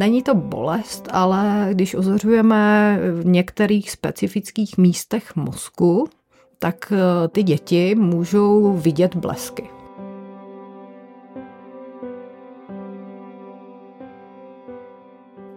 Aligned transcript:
není 0.00 0.22
to 0.22 0.34
bolest, 0.34 1.08
ale 1.10 1.68
když 1.72 1.94
ozořujeme 1.94 2.98
v 3.20 3.26
některých 3.26 3.90
specifických 3.90 4.78
místech 4.78 5.36
mozku, 5.36 6.08
tak 6.58 6.92
eh, 6.92 7.28
ty 7.28 7.42
děti 7.42 7.94
můžou 7.94 8.72
vidět 8.72 9.16
blesky. 9.16 9.62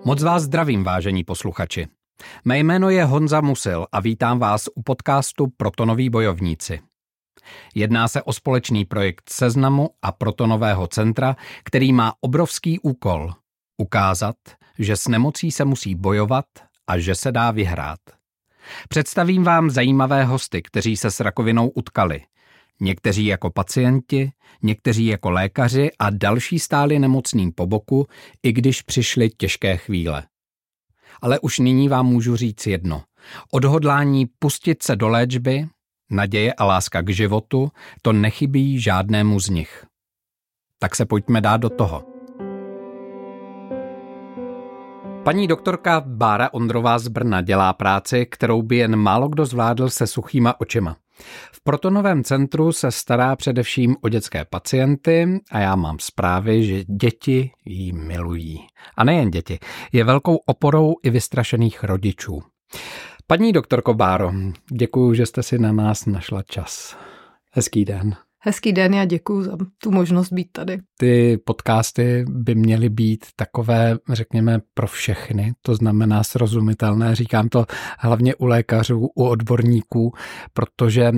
Moc 0.05 0.23
vás 0.23 0.43
zdravím, 0.43 0.83
vážení 0.83 1.23
posluchači. 1.23 1.87
Mé 2.45 2.59
jméno 2.59 2.89
je 2.89 3.05
Honza 3.05 3.41
Musil 3.41 3.85
a 3.91 3.99
vítám 3.99 4.39
vás 4.39 4.69
u 4.75 4.81
podcastu 4.81 5.47
Protonoví 5.57 6.09
bojovníci. 6.09 6.79
Jedná 7.75 8.07
se 8.07 8.21
o 8.21 8.33
společný 8.33 8.85
projekt 8.85 9.29
Seznamu 9.29 9.89
a 10.01 10.11
Protonového 10.11 10.87
centra, 10.87 11.35
který 11.63 11.93
má 11.93 12.13
obrovský 12.21 12.79
úkol 12.79 13.33
ukázat, 13.77 14.35
že 14.79 14.95
s 14.95 15.07
nemocí 15.07 15.51
se 15.51 15.65
musí 15.65 15.95
bojovat 15.95 16.45
a 16.87 16.99
že 16.99 17.15
se 17.15 17.31
dá 17.31 17.51
vyhrát. 17.51 17.99
Představím 18.89 19.43
vám 19.43 19.69
zajímavé 19.69 20.23
hosty, 20.23 20.61
kteří 20.61 20.97
se 20.97 21.11
s 21.11 21.19
rakovinou 21.19 21.69
utkali. 21.69 22.21
Někteří 22.81 23.25
jako 23.25 23.49
pacienti, 23.49 24.31
někteří 24.61 25.05
jako 25.05 25.29
lékaři 25.29 25.91
a 25.99 26.09
další 26.09 26.59
stáli 26.59 26.99
nemocným 26.99 27.51
po 27.51 27.67
boku, 27.67 28.07
i 28.43 28.51
když 28.51 28.81
přišly 28.81 29.29
těžké 29.29 29.77
chvíle. 29.77 30.23
Ale 31.21 31.39
už 31.39 31.59
nyní 31.59 31.89
vám 31.89 32.05
můžu 32.05 32.35
říct 32.35 32.67
jedno. 32.67 33.03
Odhodlání 33.51 34.25
pustit 34.39 34.83
se 34.83 34.95
do 34.95 35.07
léčby, 35.07 35.67
naděje 36.11 36.53
a 36.53 36.65
láska 36.65 37.01
k 37.01 37.09
životu, 37.09 37.71
to 38.01 38.13
nechybí 38.13 38.79
žádnému 38.79 39.39
z 39.39 39.49
nich. 39.49 39.85
Tak 40.79 40.95
se 40.95 41.05
pojďme 41.05 41.41
dát 41.41 41.57
do 41.57 41.69
toho. 41.69 42.12
Paní 45.23 45.47
doktorka 45.47 46.03
Bára 46.05 46.53
Ondrová 46.53 46.99
z 46.99 47.07
Brna 47.07 47.41
dělá 47.41 47.73
práci, 47.73 48.25
kterou 48.25 48.61
by 48.61 48.77
jen 48.77 48.95
málo 48.95 49.27
kdo 49.27 49.45
zvládl 49.45 49.89
se 49.89 50.07
suchýma 50.07 50.61
očima. 50.61 50.97
V 51.51 51.63
Protonovém 51.63 52.23
centru 52.23 52.71
se 52.71 52.91
stará 52.91 53.35
především 53.35 53.95
o 54.01 54.09
dětské 54.09 54.45
pacienty 54.45 55.39
a 55.51 55.59
já 55.59 55.75
mám 55.75 55.99
zprávy, 55.99 56.65
že 56.65 56.83
děti 56.83 57.51
jí 57.65 57.93
milují. 57.93 58.59
A 58.97 59.03
nejen 59.03 59.31
děti, 59.31 59.59
je 59.91 60.03
velkou 60.03 60.35
oporou 60.35 60.93
i 61.03 61.09
vystrašených 61.09 61.83
rodičů. 61.83 62.41
Paní 63.27 63.51
doktorko 63.51 63.93
Báro, 63.93 64.31
děkuji, 64.71 65.13
že 65.13 65.25
jste 65.25 65.43
si 65.43 65.59
na 65.59 65.71
nás 65.71 66.05
našla 66.05 66.43
čas. 66.43 66.97
Hezký 67.51 67.85
den. 67.85 68.15
Hezký 68.45 68.73
den, 68.73 68.93
já 68.93 69.05
děkuji 69.05 69.43
za 69.43 69.57
tu 69.83 69.91
možnost 69.91 70.33
být 70.33 70.51
tady. 70.51 70.77
Ty 70.99 71.37
podcasty 71.45 72.25
by 72.29 72.55
měly 72.55 72.89
být 72.89 73.25
takové, 73.35 73.97
řekněme, 74.09 74.59
pro 74.73 74.87
všechny, 74.87 75.53
to 75.61 75.75
znamená 75.75 76.23
srozumitelné. 76.23 77.15
Říkám 77.15 77.49
to 77.49 77.65
hlavně 77.99 78.35
u 78.35 78.45
lékařů, 78.45 79.09
u 79.15 79.23
odborníků, 79.23 80.13
protože 80.53 81.11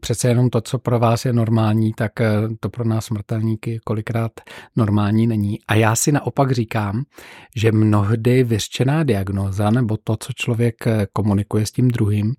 přece 0.00 0.28
jenom 0.28 0.50
to, 0.50 0.60
co 0.60 0.78
pro 0.78 0.98
vás 0.98 1.24
je 1.24 1.32
normální, 1.32 1.92
tak 1.92 2.20
eh, 2.20 2.32
to 2.60 2.68
pro 2.68 2.84
nás 2.84 3.04
smrtelníky 3.04 3.80
kolikrát 3.84 4.32
normální 4.76 5.26
není. 5.26 5.58
A 5.68 5.74
já 5.74 5.96
si 5.96 6.12
naopak 6.12 6.52
říkám, 6.52 7.02
že 7.56 7.72
mnohdy 7.72 8.44
vyřčená 8.44 9.02
diagnoza 9.02 9.70
nebo 9.70 9.96
to, 10.04 10.16
co 10.16 10.32
člověk 10.32 10.86
eh, 10.86 11.06
komunikuje 11.12 11.66
s 11.66 11.72
tím 11.72 11.88
druhým, 11.88 12.34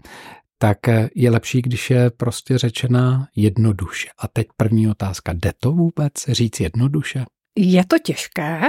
tak 0.64 0.78
je 1.16 1.32
lepší, 1.32 1.62
když 1.62 1.90
je 1.90 2.10
prostě 2.10 2.58
řečena 2.58 3.28
jednoduše. 3.36 4.08
A 4.20 4.28
teď 4.28 4.48
první 4.58 4.88
otázka, 4.88 5.34
jde 5.34 5.52
to 5.60 5.72
vůbec 5.72 6.14
říct 6.28 6.60
jednoduše? 6.60 7.26
Je 7.58 7.86
to 7.86 7.96
těžké 8.04 8.62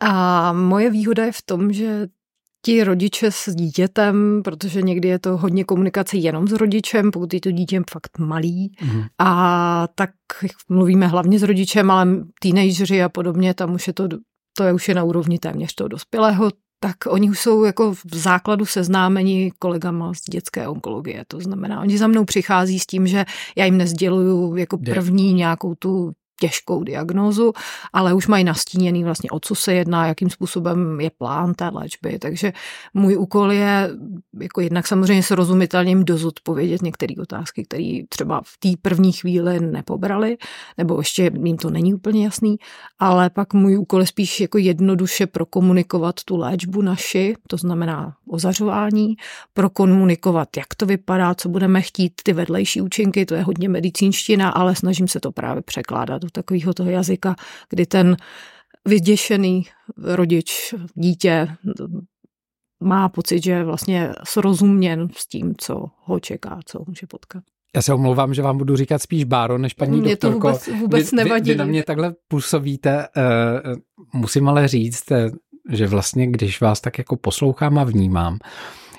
a 0.00 0.52
moje 0.52 0.90
výhoda 0.90 1.24
je 1.24 1.32
v 1.32 1.42
tom, 1.42 1.72
že 1.72 2.06
ti 2.64 2.84
rodiče 2.84 3.30
s 3.30 3.54
dítětem, 3.54 4.40
protože 4.44 4.82
někdy 4.82 5.08
je 5.08 5.18
to 5.18 5.36
hodně 5.36 5.64
komunikace 5.64 6.16
jenom 6.16 6.48
s 6.48 6.52
rodičem, 6.52 7.10
pokud 7.10 7.34
je 7.34 7.40
to 7.40 7.50
dítě 7.50 7.82
fakt 7.90 8.18
malý. 8.18 8.72
Mm. 8.82 9.02
A 9.18 9.88
tak 9.94 10.10
mluvíme 10.68 11.06
hlavně 11.06 11.38
s 11.38 11.42
rodičem, 11.42 11.90
ale 11.90 12.06
teenageři 12.42 13.02
a 13.02 13.08
podobně, 13.08 13.54
tam 13.54 13.74
už 13.74 13.86
je 13.86 13.92
to, 13.92 14.08
to 14.56 14.64
je 14.64 14.72
už 14.72 14.88
je 14.88 14.94
na 14.94 15.04
úrovni 15.04 15.38
téměř 15.38 15.74
toho 15.74 15.88
dospělého 15.88 16.50
tak 16.80 16.96
oni 17.08 17.30
už 17.30 17.40
jsou 17.40 17.64
jako 17.64 17.94
v 17.94 18.14
základu 18.14 18.66
seznámeni 18.66 19.52
kolegama 19.58 20.14
z 20.14 20.20
dětské 20.30 20.68
onkologie. 20.68 21.24
To 21.28 21.40
znamená, 21.40 21.80
oni 21.80 21.98
za 21.98 22.06
mnou 22.06 22.24
přichází 22.24 22.78
s 22.78 22.86
tím, 22.86 23.06
že 23.06 23.24
já 23.56 23.64
jim 23.64 23.78
nezděluju 23.78 24.56
jako 24.56 24.78
první 24.78 25.32
nějakou 25.32 25.74
tu 25.74 26.12
těžkou 26.40 26.84
diagnózu, 26.84 27.52
ale 27.92 28.14
už 28.14 28.26
mají 28.26 28.44
nastíněný 28.44 29.04
vlastně, 29.04 29.30
o 29.30 29.40
co 29.40 29.54
se 29.54 29.74
jedná, 29.74 30.06
jakým 30.06 30.30
způsobem 30.30 31.00
je 31.00 31.10
plán 31.18 31.54
té 31.54 31.68
léčby. 31.68 32.18
Takže 32.18 32.52
můj 32.94 33.16
úkol 33.16 33.52
je 33.52 33.90
jako 34.40 34.60
jednak 34.60 34.86
samozřejmě 34.86 35.22
srozumitelně 35.22 35.90
jim 35.90 36.04
dozodpovědět 36.04 36.82
některé 36.82 37.14
otázky, 37.22 37.64
které 37.64 38.00
třeba 38.08 38.40
v 38.44 38.58
té 38.58 38.68
první 38.82 39.12
chvíli 39.12 39.60
nepobrali, 39.60 40.36
nebo 40.78 40.98
ještě 40.98 41.30
jim 41.44 41.56
to 41.56 41.70
není 41.70 41.94
úplně 41.94 42.24
jasný, 42.24 42.56
ale 42.98 43.30
pak 43.30 43.54
můj 43.54 43.78
úkol 43.78 44.00
je 44.00 44.06
spíš 44.06 44.40
jako 44.40 44.58
jednoduše 44.58 45.26
prokomunikovat 45.26 46.24
tu 46.24 46.36
léčbu 46.36 46.82
naši, 46.82 47.34
to 47.48 47.56
znamená 47.56 48.16
ozařování, 48.28 49.16
prokomunikovat, 49.54 50.56
jak 50.56 50.74
to 50.76 50.86
vypadá, 50.86 51.34
co 51.34 51.48
budeme 51.48 51.82
chtít, 51.82 52.12
ty 52.22 52.32
vedlejší 52.32 52.80
účinky, 52.80 53.26
to 53.26 53.34
je 53.34 53.42
hodně 53.42 53.68
medicínština, 53.68 54.50
ale 54.50 54.76
snažím 54.76 55.08
se 55.08 55.20
to 55.20 55.32
právě 55.32 55.62
překládat 55.62 56.22
do 56.22 56.30
takového 56.30 56.74
toho 56.74 56.90
jazyka, 56.90 57.36
kdy 57.70 57.86
ten 57.86 58.16
vyděšený 58.84 59.66
rodič, 59.96 60.74
dítě 60.94 61.48
má 62.82 63.08
pocit, 63.08 63.44
že 63.44 63.52
je 63.52 63.64
vlastně 63.64 64.12
srozuměn 64.24 65.08
s 65.16 65.28
tím, 65.28 65.54
co 65.58 65.84
ho 66.04 66.20
čeká, 66.20 66.60
co 66.66 66.84
může 66.86 67.06
potkat. 67.06 67.42
Já 67.76 67.82
se 67.82 67.94
omlouvám, 67.94 68.34
že 68.34 68.42
vám 68.42 68.58
budu 68.58 68.76
říkat 68.76 69.02
spíš 69.02 69.24
Báro, 69.24 69.58
než 69.58 69.74
paní 69.74 70.00
mě 70.00 70.10
doktorko. 70.10 70.40
to 70.40 70.48
vůbec, 70.48 70.68
vůbec 70.80 71.10
vy, 71.10 71.16
nevadí. 71.16 71.50
Vy, 71.50 71.54
vy 71.54 71.58
na 71.58 71.64
mě 71.64 71.82
takhle 71.82 72.14
působíte. 72.28 73.08
Uh, 73.16 73.74
musím 74.20 74.48
ale 74.48 74.68
říct, 74.68 75.12
eh, 75.12 75.30
že 75.70 75.86
vlastně, 75.86 76.26
když 76.26 76.60
vás 76.60 76.80
tak 76.80 76.98
jako 76.98 77.16
poslouchám 77.16 77.78
a 77.78 77.84
vnímám, 77.84 78.38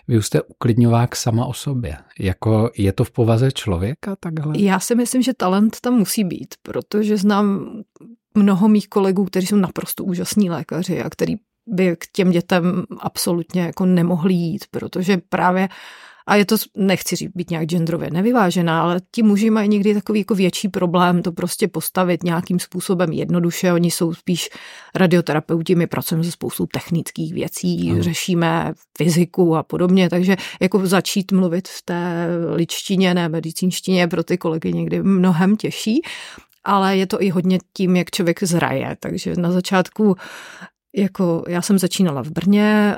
vy 0.07 0.17
už 0.17 0.25
jste 0.25 0.41
uklidňovák 0.41 1.16
sama 1.16 1.45
o 1.45 1.53
sobě. 1.53 1.97
Jako 2.19 2.72
je 2.78 2.94
to 2.94 3.03
v 3.03 3.11
povaze 3.11 3.51
člověka 3.51 4.16
takhle? 4.19 4.59
Já 4.59 4.79
si 4.79 4.95
myslím, 4.95 5.22
že 5.22 5.33
talent 5.33 5.77
tam 5.81 5.94
musí 5.94 6.23
být, 6.23 6.56
protože 6.61 7.17
znám 7.17 7.69
mnoho 8.35 8.67
mých 8.67 8.88
kolegů, 8.89 9.25
kteří 9.25 9.47
jsou 9.47 9.56
naprosto 9.56 10.03
úžasní 10.03 10.50
lékaři 10.50 11.03
a 11.03 11.09
který 11.09 11.35
by 11.67 11.95
k 11.95 12.07
těm 12.11 12.31
dětem 12.31 12.83
absolutně 13.00 13.61
jako 13.61 13.85
nemohli 13.85 14.33
jít, 14.33 14.66
protože 14.72 15.17
právě 15.29 15.69
a 16.27 16.35
je 16.35 16.45
to, 16.45 16.55
nechci 16.75 17.15
říct, 17.15 17.31
být 17.35 17.49
nějak 17.49 17.65
genderově 17.65 18.09
nevyvážená, 18.11 18.81
ale 18.81 19.01
ti 19.11 19.23
muži 19.23 19.49
mají 19.49 19.69
někdy 19.69 19.93
takový 19.93 20.19
jako 20.19 20.35
větší 20.35 20.69
problém 20.69 21.21
to 21.21 21.31
prostě 21.31 21.67
postavit 21.67 22.23
nějakým 22.23 22.59
způsobem 22.59 23.11
jednoduše. 23.11 23.73
Oni 23.73 23.91
jsou 23.91 24.13
spíš 24.13 24.49
radioterapeuti, 24.95 25.75
my 25.75 25.88
pracujeme 25.88 26.23
se 26.23 26.31
spoustou 26.31 26.65
technických 26.65 27.33
věcí, 27.33 27.91
ano. 27.91 28.03
řešíme 28.03 28.73
fyziku 28.97 29.55
a 29.55 29.63
podobně, 29.63 30.09
takže 30.09 30.35
jako 30.61 30.88
začít 30.88 31.31
mluvit 31.31 31.67
v 31.67 31.81
té 31.85 32.27
ličtině, 32.55 33.13
ne 33.13 33.29
medicínštině, 33.29 34.07
pro 34.07 34.23
ty 34.23 34.38
kolegy 34.38 34.73
někdy 34.73 35.03
mnohem 35.03 35.57
těžší 35.57 36.01
ale 36.69 36.97
je 36.97 37.07
to 37.07 37.21
i 37.21 37.29
hodně 37.29 37.59
tím, 37.73 37.95
jak 37.95 38.11
člověk 38.11 38.44
zraje. 38.44 38.97
Takže 38.99 39.35
na 39.35 39.51
začátku 39.51 40.15
jako 40.95 41.43
já 41.47 41.61
jsem 41.61 41.79
začínala 41.79 42.23
v 42.23 42.31
Brně, 42.31 42.97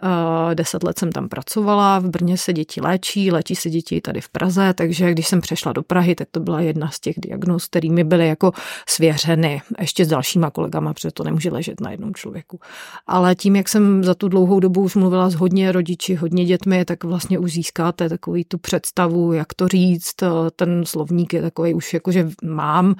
deset 0.53 0.83
let 0.83 0.99
jsem 0.99 1.11
tam 1.11 1.29
pracovala, 1.29 1.99
v 1.99 2.09
Brně 2.09 2.37
se 2.37 2.53
děti 2.53 2.81
léčí, 2.81 3.31
léčí 3.31 3.55
se 3.55 3.69
děti 3.69 4.01
tady 4.01 4.21
v 4.21 4.29
Praze, 4.29 4.73
takže 4.73 5.11
když 5.11 5.27
jsem 5.27 5.41
přešla 5.41 5.73
do 5.73 5.83
Prahy, 5.83 6.15
tak 6.15 6.27
to 6.31 6.39
byla 6.39 6.61
jedna 6.61 6.89
z 6.89 6.99
těch 6.99 7.15
diagnóz, 7.17 7.65
kterými 7.65 8.03
byly 8.03 8.27
jako 8.27 8.51
svěřeny 8.89 9.61
ještě 9.79 10.05
s 10.05 10.07
dalšíma 10.07 10.49
kolegama, 10.49 10.93
protože 10.93 11.11
to 11.11 11.23
nemůže 11.23 11.49
ležet 11.49 11.81
na 11.81 11.91
jednom 11.91 12.13
člověku. 12.13 12.59
Ale 13.07 13.35
tím, 13.35 13.55
jak 13.55 13.69
jsem 13.69 14.03
za 14.03 14.15
tu 14.15 14.27
dlouhou 14.27 14.59
dobu 14.59 14.81
už 14.81 14.95
mluvila 14.95 15.29
s 15.29 15.35
hodně 15.35 15.71
rodiči, 15.71 16.15
hodně 16.15 16.45
dětmi, 16.45 16.85
tak 16.85 17.03
vlastně 17.03 17.39
už 17.39 17.53
získáte 17.53 18.09
takový 18.09 18.45
tu 18.45 18.57
představu, 18.57 19.33
jak 19.33 19.53
to 19.53 19.67
říct, 19.67 20.15
ten 20.55 20.85
slovník 20.85 21.33
je 21.33 21.41
takový 21.41 21.73
už 21.73 21.93
jako, 21.93 22.11
že 22.11 22.29
mám 22.43 22.95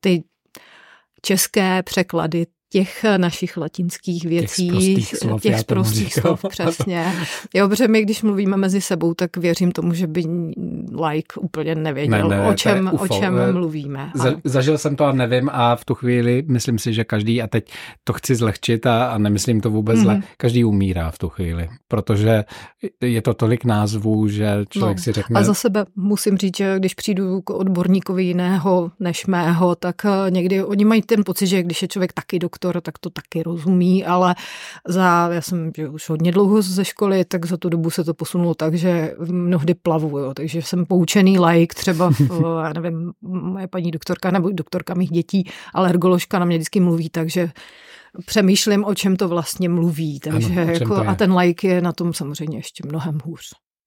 ty 0.00 0.24
české 1.22 1.82
překlady 1.82 2.46
těch 2.74 3.04
našich 3.16 3.56
latinských 3.56 4.24
věcí, 4.24 4.66
těch 4.66 4.72
prostých 4.72 5.16
slov, 5.16 5.42
těch 5.42 5.64
prostých 5.64 6.14
slov 6.14 6.44
přesně. 6.48 7.12
Jo, 7.54 7.68
protože 7.68 7.88
my, 7.88 8.02
když 8.02 8.22
mluvíme 8.22 8.56
mezi 8.56 8.80
sebou, 8.80 9.14
tak 9.14 9.36
věřím 9.36 9.72
tomu, 9.72 9.94
že 9.94 10.06
by 10.06 10.22
like 11.06 11.40
úplně 11.40 11.74
nevěděl, 11.74 12.28
ne, 12.28 12.36
ne, 12.36 12.48
o 12.48 12.54
čem, 12.54 12.90
o 12.98 13.08
čem 13.08 13.38
eh, 13.38 13.52
mluvíme. 13.52 14.10
Za, 14.14 14.34
zažil 14.44 14.78
jsem 14.78 14.96
to 14.96 15.04
a 15.04 15.12
nevím 15.12 15.50
a 15.52 15.76
v 15.76 15.84
tu 15.84 15.94
chvíli 15.94 16.44
myslím 16.48 16.78
si, 16.78 16.92
že 16.92 17.04
každý, 17.04 17.42
a 17.42 17.46
teď 17.46 17.72
to 18.04 18.12
chci 18.12 18.34
zlehčit 18.34 18.86
a, 18.86 19.06
a 19.06 19.18
nemyslím 19.18 19.60
to 19.60 19.70
vůbec 19.70 19.98
mm-hmm. 19.98 20.02
zle, 20.02 20.14
mhm. 20.14 20.22
každý 20.36 20.64
umírá 20.64 21.10
v 21.10 21.18
tu 21.18 21.28
chvíli, 21.28 21.68
protože 21.88 22.44
je 23.00 23.22
to 23.22 23.34
tolik 23.34 23.64
názvů, 23.64 24.28
že 24.28 24.64
člověk 24.68 24.96
no, 24.96 25.02
si 25.02 25.12
řekne... 25.12 25.40
A 25.40 25.42
za 25.42 25.54
sebe 25.54 25.86
musím 25.96 26.38
říct, 26.38 26.56
že 26.56 26.74
když 26.78 26.94
přijdu 26.94 27.40
k 27.40 27.50
odborníkovi 27.50 28.24
jiného 28.24 28.90
než 29.00 29.26
mého, 29.26 29.74
tak 29.74 29.96
eh, 30.04 30.30
někdy 30.30 30.64
oni 30.64 30.84
mají 30.84 31.02
ten 31.02 31.24
pocit, 31.24 31.46
že 31.46 31.62
když 31.62 31.82
je 31.82 31.88
člověk 31.88 32.12
taky 32.12 32.38
doktor, 32.38 32.63
doktor, 32.64 32.80
tak 32.80 32.98
to 32.98 33.10
taky 33.10 33.42
rozumí, 33.42 34.04
ale 34.04 34.34
za, 34.88 35.28
já 35.32 35.40
jsem 35.40 35.70
že 35.76 35.88
už 35.88 36.08
hodně 36.08 36.32
dlouho 36.32 36.62
ze 36.62 36.84
školy, 36.84 37.24
tak 37.24 37.46
za 37.46 37.56
tu 37.56 37.68
dobu 37.68 37.90
se 37.90 38.04
to 38.04 38.14
posunulo 38.14 38.54
tak, 38.54 38.74
že 38.74 39.14
mnohdy 39.28 39.74
plavu, 39.74 40.18
jo, 40.18 40.34
takže 40.34 40.62
jsem 40.62 40.86
poučený 40.86 41.38
like, 41.38 41.74
třeba, 41.74 42.10
v, 42.10 42.20
já 42.64 42.72
nevím, 42.72 43.12
moje 43.22 43.68
paní 43.68 43.90
doktorka 43.90 44.30
nebo 44.30 44.50
doktorka 44.50 44.94
mých 44.94 45.10
dětí, 45.10 45.50
alergoložka 45.74 46.38
na 46.38 46.44
mě 46.44 46.56
vždycky 46.56 46.80
mluví, 46.80 47.10
takže 47.10 47.50
přemýšlím, 48.26 48.84
o 48.84 48.94
čem 48.94 49.16
to 49.16 49.28
vlastně 49.28 49.68
mluví. 49.68 50.20
Takže 50.20 50.62
ano, 50.62 50.72
jako, 50.72 50.96
a 50.96 51.14
ten 51.14 51.36
like 51.36 51.68
je 51.68 51.80
na 51.80 51.92
tom 51.92 52.12
samozřejmě 52.12 52.58
ještě 52.58 52.88
mnohem 52.88 53.18
hůř. 53.24 53.42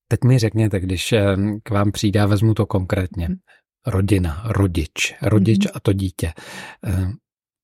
Teď 0.07 0.19
mi 0.23 0.39
řekněte, 0.39 0.79
když 0.79 1.13
eh, 1.13 1.35
k 1.63 1.69
vám 1.69 1.91
přijde, 1.91 2.25
vezmu 2.25 2.53
to 2.53 2.65
konkrétně. 2.65 3.25
Hmm. 3.25 3.35
Rodina, 3.87 4.43
rodič, 4.45 5.15
rodič 5.21 5.65
hmm. 5.65 5.71
a 5.75 5.79
to 5.79 5.93
dítě. 5.93 6.33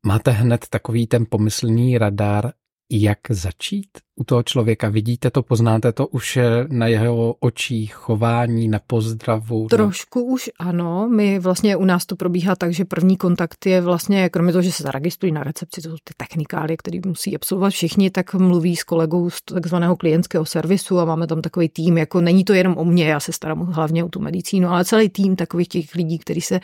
Máte 0.06 0.32
hned 0.32 0.66
takový 0.70 1.08
ten 1.08 1.26
pomyslný 1.30 1.98
radar, 1.98 2.52
jak 2.92 3.20
začít 3.30 3.88
u 4.16 4.24
toho 4.24 4.44
člověka? 4.44 4.90
Vidíte 4.90 5.32
to, 5.32 5.44
poznáte 5.44 5.92
to 5.92 6.08
už 6.08 6.38
eh, 6.38 6.44
na 6.70 6.88
jeho 6.88 7.36
očích, 7.40 7.94
chování, 7.94 8.68
na 8.68 8.80
pozdravu? 8.88 9.68
Trošku 9.68 10.20
no? 10.20 10.26
už 10.26 10.50
ano. 10.60 11.10
My 11.10 11.40
vlastně 11.40 11.76
u 11.76 11.86
nás 11.86 12.06
to 12.06 12.16
probíhá 12.16 12.56
tak, 12.56 12.74
že 12.74 12.86
první 12.86 13.18
kontakt 13.18 13.66
je 13.66 13.82
vlastně, 13.82 14.30
kromě 14.30 14.52
toho, 14.52 14.62
že 14.62 14.72
se 14.72 14.84
zaregistrují 14.84 15.34
na 15.34 15.44
recepci, 15.44 15.82
to 15.82 15.90
jsou 15.90 15.96
ty 16.04 16.14
technikály, 16.18 16.78
které 16.78 17.00
musí 17.06 17.36
absolvovat 17.36 17.74
všichni, 17.74 18.10
tak 18.10 18.34
mluví 18.34 18.76
s 18.76 18.84
kolegou 18.84 19.30
z 19.30 19.42
takzvaného 19.42 19.96
klientského 19.96 20.46
servisu 20.46 21.00
a 21.00 21.06
máme 21.06 21.28
tam 21.28 21.42
takový 21.42 21.70
tým, 21.70 21.98
jako 21.98 22.22
není 22.22 22.44
to 22.44 22.54
jenom 22.54 22.78
o 22.78 22.86
mě, 22.86 23.06
já 23.06 23.20
se 23.20 23.32
starám 23.32 23.60
hlavně 23.60 24.04
o 24.04 24.10
tu 24.10 24.20
medicínu, 24.20 24.70
ale 24.70 24.86
celý 24.86 25.10
tým 25.10 25.36
takových 25.36 25.68
těch 25.68 25.96
lidí, 25.96 26.20
kteří 26.20 26.42
se 26.42 26.60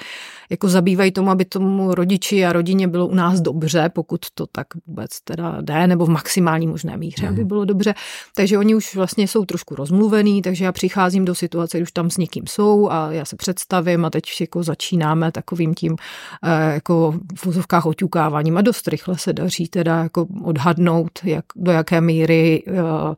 jako 0.50 0.70
zabývají 0.70 1.12
tomu, 1.12 1.30
aby 1.30 1.46
tomu 1.46 1.96
rodiči 1.96 2.46
a 2.46 2.54
rodině 2.54 2.88
bylo 2.88 3.08
u 3.08 3.16
nás 3.16 3.42
dobře, 3.42 3.90
pokud 3.90 4.22
to 4.34 4.48
tak 4.48 4.68
vůbec 4.88 5.22
teda 5.24 5.62
jde, 5.62 5.88
nebo 5.88 6.06
v 6.10 6.12
maximální 6.12 6.68
možné 6.68 6.98
míře, 6.98 7.24
mm. 7.26 7.30
aby 7.30 7.44
bylo 7.44 7.66
dobře. 7.66 7.94
Takže 8.36 8.58
oni 8.58 8.76
už 8.76 8.96
vlastně 8.96 9.28
jsou 9.28 9.46
trošku 9.46 9.76
rozmluvený, 9.76 10.42
takže 10.42 10.66
já 10.66 10.72
přicházím 10.72 11.26
do 11.26 11.36
situace, 11.36 11.78
když 11.78 11.92
tam 11.92 12.10
s 12.10 12.18
někým 12.18 12.48
jsou 12.48 12.90
a 12.92 13.12
já 13.12 13.26
se 13.26 13.36
představím 13.36 14.06
a 14.06 14.10
teď 14.10 14.24
jako 14.42 14.64
začínáme 14.64 15.32
takovým 15.32 15.74
tím 15.76 15.96
eh, 16.44 16.74
jako 16.74 17.14
v 17.36 17.46
vozovkách 17.46 17.86
oťukáváním 17.86 18.58
a 18.58 18.62
dost 18.62 18.88
rychle 18.88 19.18
se 19.18 19.34
daří 19.34 19.68
teda 19.68 20.04
jako 20.04 20.28
odhadnout, 20.44 21.12
jak, 21.24 21.46
do 21.56 21.72
jaké 21.72 22.02
míry 22.02 22.64
uh, 22.68 23.14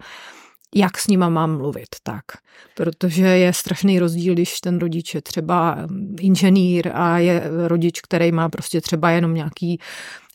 jak 0.75 0.97
s 0.97 1.07
nima 1.07 1.29
mám 1.29 1.57
mluvit, 1.57 1.88
tak. 2.03 2.23
Protože 2.75 3.25
je 3.25 3.53
strašný 3.53 4.00
rozdíl, 4.00 4.33
když 4.33 4.59
ten 4.59 4.79
rodič 4.79 5.15
je 5.15 5.21
třeba 5.21 5.77
inženýr 6.19 6.91
a 6.94 7.18
je 7.18 7.44
rodič, 7.68 8.01
který 8.01 8.31
má 8.31 8.50
prostě 8.50 8.81
třeba 8.81 9.12
jenom 9.12 9.33
nějaký, 9.33 9.79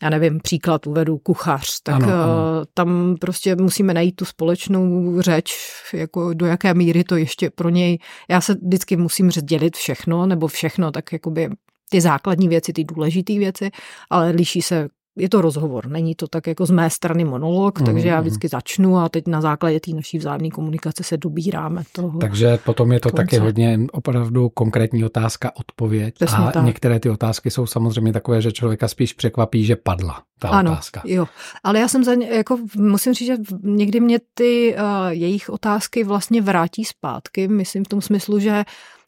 já 0.02 0.10
nevím, 0.10 0.40
příklad 0.40 0.86
uvedu, 0.86 1.18
kuchař, 1.18 1.80
tak 1.82 1.94
ano, 1.94 2.06
ano. 2.06 2.22
Eh, 2.62 2.66
tam 2.74 3.16
prostě 3.20 3.56
musíme 3.56 3.94
najít 3.94 4.16
tu 4.16 4.24
společnou 4.24 5.14
řeč, 5.22 5.54
jako 5.92 6.34
do 6.34 6.46
jaké 6.46 6.74
míry 6.74 7.04
to 7.04 7.16
ještě 7.16 7.50
pro 7.50 7.68
něj, 7.68 7.98
já 8.28 8.40
se 8.40 8.54
vždycky 8.54 8.96
musím 8.96 9.28
dělit 9.28 9.76
všechno, 9.76 10.26
nebo 10.26 10.46
všechno, 10.46 10.92
tak 10.92 11.12
jakoby 11.12 11.48
ty 11.90 12.00
základní 12.00 12.48
věci, 12.48 12.72
ty 12.72 12.84
důležité 12.84 13.32
věci, 13.32 13.70
ale 14.10 14.30
liší 14.30 14.62
se 14.62 14.88
je 15.16 15.28
to 15.28 15.40
rozhovor, 15.40 15.88
není 15.88 16.14
to 16.14 16.28
tak 16.28 16.46
jako 16.46 16.66
z 16.66 16.70
mé 16.70 16.90
strany 16.90 17.24
monolog, 17.24 17.80
mm, 17.80 17.86
takže 17.86 18.08
já 18.08 18.14
mhm. 18.14 18.22
vždycky 18.22 18.48
začnu 18.48 18.98
a 18.98 19.08
teď 19.08 19.26
na 19.26 19.40
základě 19.40 19.80
té 19.80 19.90
naší 19.90 20.18
vzájemné 20.18 20.50
komunikace 20.50 21.04
se 21.04 21.16
dobíráme 21.16 21.82
toho. 21.92 22.18
Takže 22.18 22.58
potom 22.64 22.92
je 22.92 23.00
to 23.00 23.10
konce. 23.10 23.22
taky 23.22 23.38
hodně 23.38 23.80
opravdu 23.92 24.48
konkrétní 24.48 25.04
otázka, 25.04 25.52
odpověď. 25.56 26.14
Přesně 26.14 26.44
a 26.44 26.52
tak. 26.52 26.64
některé 26.64 27.00
ty 27.00 27.10
otázky 27.10 27.50
jsou 27.50 27.66
samozřejmě 27.66 28.12
takové, 28.12 28.42
že 28.42 28.52
člověka 28.52 28.88
spíš 28.88 29.12
překvapí, 29.12 29.64
že 29.64 29.76
padla 29.76 30.22
ta 30.38 30.48
ano, 30.48 30.72
otázka. 30.72 31.02
Jo, 31.04 31.26
ale 31.64 31.80
já 31.80 31.88
jsem 31.88 32.04
za 32.04 32.14
ně, 32.14 32.28
jako 32.28 32.58
musím 32.76 33.14
říct, 33.14 33.26
že 33.26 33.36
někdy 33.62 34.00
mě 34.00 34.18
ty 34.34 34.76
uh, 34.78 35.08
jejich 35.08 35.50
otázky 35.50 36.04
vlastně 36.04 36.42
vrátí 36.42 36.84
zpátky, 36.84 37.48
myslím 37.48 37.84
v 37.84 37.88
tom 37.88 38.00
smyslu, 38.00 38.38
že 38.38 38.64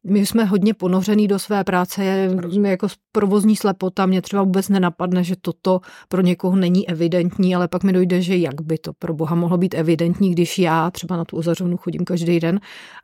my 0.09 0.27
jsme 0.27 0.45
hodně 0.45 0.75
ponořený 0.75 1.29
do 1.29 1.39
své 1.39 1.65
práce, 1.65 2.31
jsme 2.51 2.69
jako 2.69 2.89
provozní 3.13 3.57
slepota, 3.57 4.07
mě 4.07 4.23
třeba 4.23 4.43
vůbec 4.43 4.69
nenapadne, 4.69 5.25
že 5.25 5.35
toto 5.41 5.81
pro 6.09 6.23
někoho 6.23 6.57
není 6.57 6.89
evidentní, 6.89 7.55
ale 7.55 7.69
pak 7.69 7.83
mi 7.85 7.93
dojde, 7.93 8.23
že 8.23 8.37
jak 8.37 8.61
by 8.63 8.79
to 8.79 8.93
pro 8.93 9.15
boha 9.15 9.35
mohlo 9.35 9.59
být 9.59 9.75
evidentní, 9.75 10.33
když 10.33 10.59
já 10.59 10.91
třeba 10.91 11.17
na 11.17 11.25
tu 11.25 11.37
ozařovnu 11.37 11.77
chodím 11.77 12.05
každý 12.05 12.41
den 12.41 12.61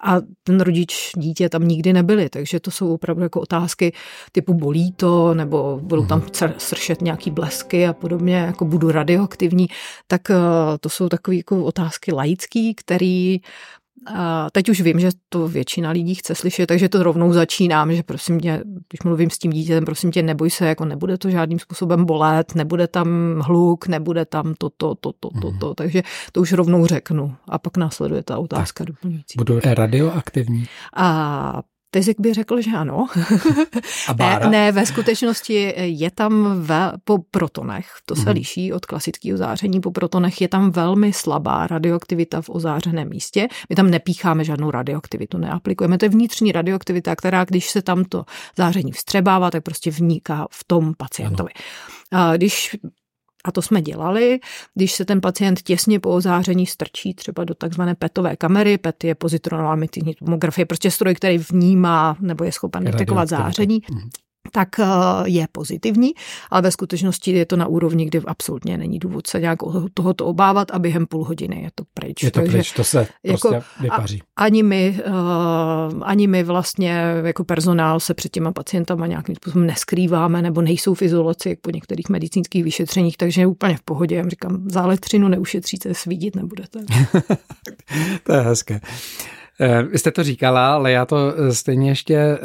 a 0.06 0.16
ten 0.44 0.60
rodič 0.60 1.10
dítě 1.16 1.48
tam 1.48 1.68
nikdy 1.68 1.92
nebyli, 1.92 2.28
takže 2.28 2.60
to 2.60 2.70
jsou 2.70 2.94
opravdu 2.94 3.22
jako 3.22 3.40
otázky 3.40 3.92
typu 4.32 4.54
bolí 4.54 4.92
to, 4.92 5.34
nebo 5.34 5.80
budou 5.82 6.06
tam 6.06 6.18
mhm. 6.18 6.54
sršet 6.58 7.02
nějaký 7.02 7.30
blesky 7.30 7.86
a 7.86 7.92
podobně, 7.92 8.36
jako 8.36 8.64
budu 8.64 8.90
radioaktivní, 8.90 9.66
tak 10.06 10.30
eh, 10.30 10.34
to 10.80 10.88
jsou 10.88 11.08
takové 11.08 11.36
jako 11.36 11.64
otázky 11.64 12.12
laický, 12.12 12.74
který 12.74 13.40
a 14.06 14.50
teď 14.50 14.68
už 14.68 14.80
vím, 14.80 15.00
že 15.00 15.10
to 15.28 15.48
většina 15.48 15.90
lidí 15.90 16.14
chce 16.14 16.34
slyšet, 16.34 16.66
takže 16.66 16.88
to 16.88 17.02
rovnou 17.02 17.32
začínám, 17.32 17.92
že 17.92 18.02
prosím 18.02 18.40
tě, 18.40 18.62
když 18.64 19.02
mluvím 19.04 19.30
s 19.30 19.38
tím 19.38 19.52
dítětem, 19.52 19.84
prosím 19.84 20.12
tě, 20.12 20.22
neboj 20.22 20.50
se, 20.50 20.66
jako 20.66 20.84
nebude 20.84 21.18
to 21.18 21.30
žádným 21.30 21.58
způsobem 21.58 22.04
bolet, 22.04 22.54
nebude 22.54 22.88
tam 22.88 23.08
hluk, 23.40 23.86
nebude 23.86 24.24
tam 24.24 24.54
toto, 24.58 24.94
toto, 24.94 25.12
toto, 25.30 25.50
to, 25.50 25.58
to, 25.58 25.74
takže 25.74 26.02
to 26.32 26.40
už 26.40 26.52
rovnou 26.52 26.86
řeknu. 26.86 27.36
A 27.48 27.58
pak 27.58 27.76
následuje 27.76 28.22
ta 28.22 28.38
otázka 28.38 28.84
tak, 28.84 28.88
doplňující. 28.94 29.36
Budu 29.38 29.60
radioaktivní? 29.64 30.66
A 30.96 31.62
Tezik 31.94 32.20
by 32.20 32.34
řekl, 32.34 32.60
že 32.60 32.70
ano. 32.70 33.06
A 34.08 34.14
bára? 34.14 34.48
ne, 34.48 34.72
ve 34.72 34.86
skutečnosti 34.86 35.74
je 35.76 36.10
tam 36.10 36.60
ve, 36.60 36.92
po 37.04 37.18
protonech, 37.30 37.86
to 38.06 38.14
se 38.14 38.30
mm. 38.30 38.34
liší 38.34 38.72
od 38.72 38.86
klasického 38.86 39.38
záření, 39.38 39.80
po 39.80 39.90
protonech 39.90 40.40
je 40.40 40.48
tam 40.48 40.70
velmi 40.70 41.12
slabá 41.12 41.66
radioaktivita 41.66 42.42
v 42.42 42.50
ozářeném 42.50 43.08
místě. 43.08 43.48
My 43.68 43.76
tam 43.76 43.90
nepícháme 43.90 44.44
žádnou 44.44 44.70
radioaktivitu, 44.70 45.38
neaplikujeme. 45.38 45.98
To 45.98 46.04
je 46.04 46.08
vnitřní 46.08 46.52
radioaktivita, 46.52 47.16
která, 47.16 47.44
když 47.44 47.70
se 47.70 47.82
tam 47.82 48.04
to 48.04 48.24
záření 48.56 48.92
vstřebává, 48.92 49.50
tak 49.50 49.62
prostě 49.62 49.90
vniká 49.90 50.46
v 50.50 50.64
tom 50.64 50.94
pacientovi. 50.96 51.50
Ano. 52.12 52.32
Když 52.36 52.76
a 53.44 53.52
to 53.52 53.62
jsme 53.62 53.82
dělali, 53.82 54.40
když 54.74 54.92
se 54.92 55.04
ten 55.04 55.20
pacient 55.20 55.62
těsně 55.62 56.00
po 56.00 56.10
ozáření 56.10 56.66
strčí 56.66 57.14
třeba 57.14 57.44
do 57.44 57.54
takzvané 57.54 57.94
petové 57.94 58.36
kamery. 58.36 58.78
PET 58.78 59.04
je 59.04 59.14
pozitronová 59.14 59.72
emittivní 59.72 60.14
tomografie, 60.14 60.66
prostě 60.66 60.90
stroj, 60.90 61.14
který 61.14 61.38
vnímá 61.38 62.16
nebo 62.20 62.44
je 62.44 62.52
schopen 62.52 62.84
detekovat 62.84 63.28
záření. 63.28 63.82
Tak 64.54 64.78
eh, 64.78 64.84
je 65.24 65.46
pozitivní, 65.52 66.12
ale 66.50 66.62
ve 66.62 66.70
skutečnosti 66.70 67.30
je 67.30 67.46
to 67.46 67.56
na 67.56 67.66
úrovni, 67.66 68.06
kdy 68.06 68.20
absolutně 68.26 68.78
není 68.78 68.98
důvod 68.98 69.26
se 69.26 69.40
nějak 69.40 69.58
tohoto 69.94 70.26
obávat 70.26 70.70
a 70.70 70.78
během 70.78 71.06
půl 71.06 71.24
hodiny 71.24 71.62
je 71.62 71.70
to 71.74 71.84
pryč. 71.94 72.22
Je 72.22 72.30
to 72.30 72.40
Takže 72.40 72.52
pryč, 72.52 72.72
to 72.72 72.84
se 72.84 73.06
jako 73.24 73.48
prostě 73.48 73.68
vypaří. 73.80 74.22
Ani 74.36 74.62
my, 74.62 75.00
uh, 75.06 76.02
ani 76.02 76.26
my 76.26 76.42
vlastně 76.42 77.02
jako 77.24 77.44
personál 77.44 78.00
se 78.00 78.14
před 78.14 78.32
těma 78.32 78.52
pacientama 78.52 79.06
nějakým 79.06 79.34
způsobem 79.34 79.66
neskrýváme 79.66 80.42
nebo 80.42 80.62
nejsou 80.62 80.94
v 80.94 81.02
izolaci, 81.02 81.48
jak 81.48 81.60
po 81.60 81.70
některých 81.70 82.08
medicínských 82.08 82.64
vyšetřeních, 82.64 83.16
takže 83.16 83.40
je 83.40 83.46
úplně 83.46 83.76
v 83.76 83.82
pohodě. 83.82 84.16
Já 84.16 84.28
říkám, 84.28 84.64
za 84.70 84.82
elektřinu 84.82 85.28
neušetříte, 85.28 85.94
svídit 85.94 86.36
nebudete. 86.36 86.80
to 88.22 88.32
je 88.32 88.40
hezké. 88.40 88.80
Eh, 89.60 89.82
vy 89.82 89.98
jste 89.98 90.10
to 90.10 90.24
říkala, 90.24 90.74
ale 90.74 90.92
já 90.92 91.06
to 91.06 91.16
stejně 91.52 91.90
ještě 91.90 92.38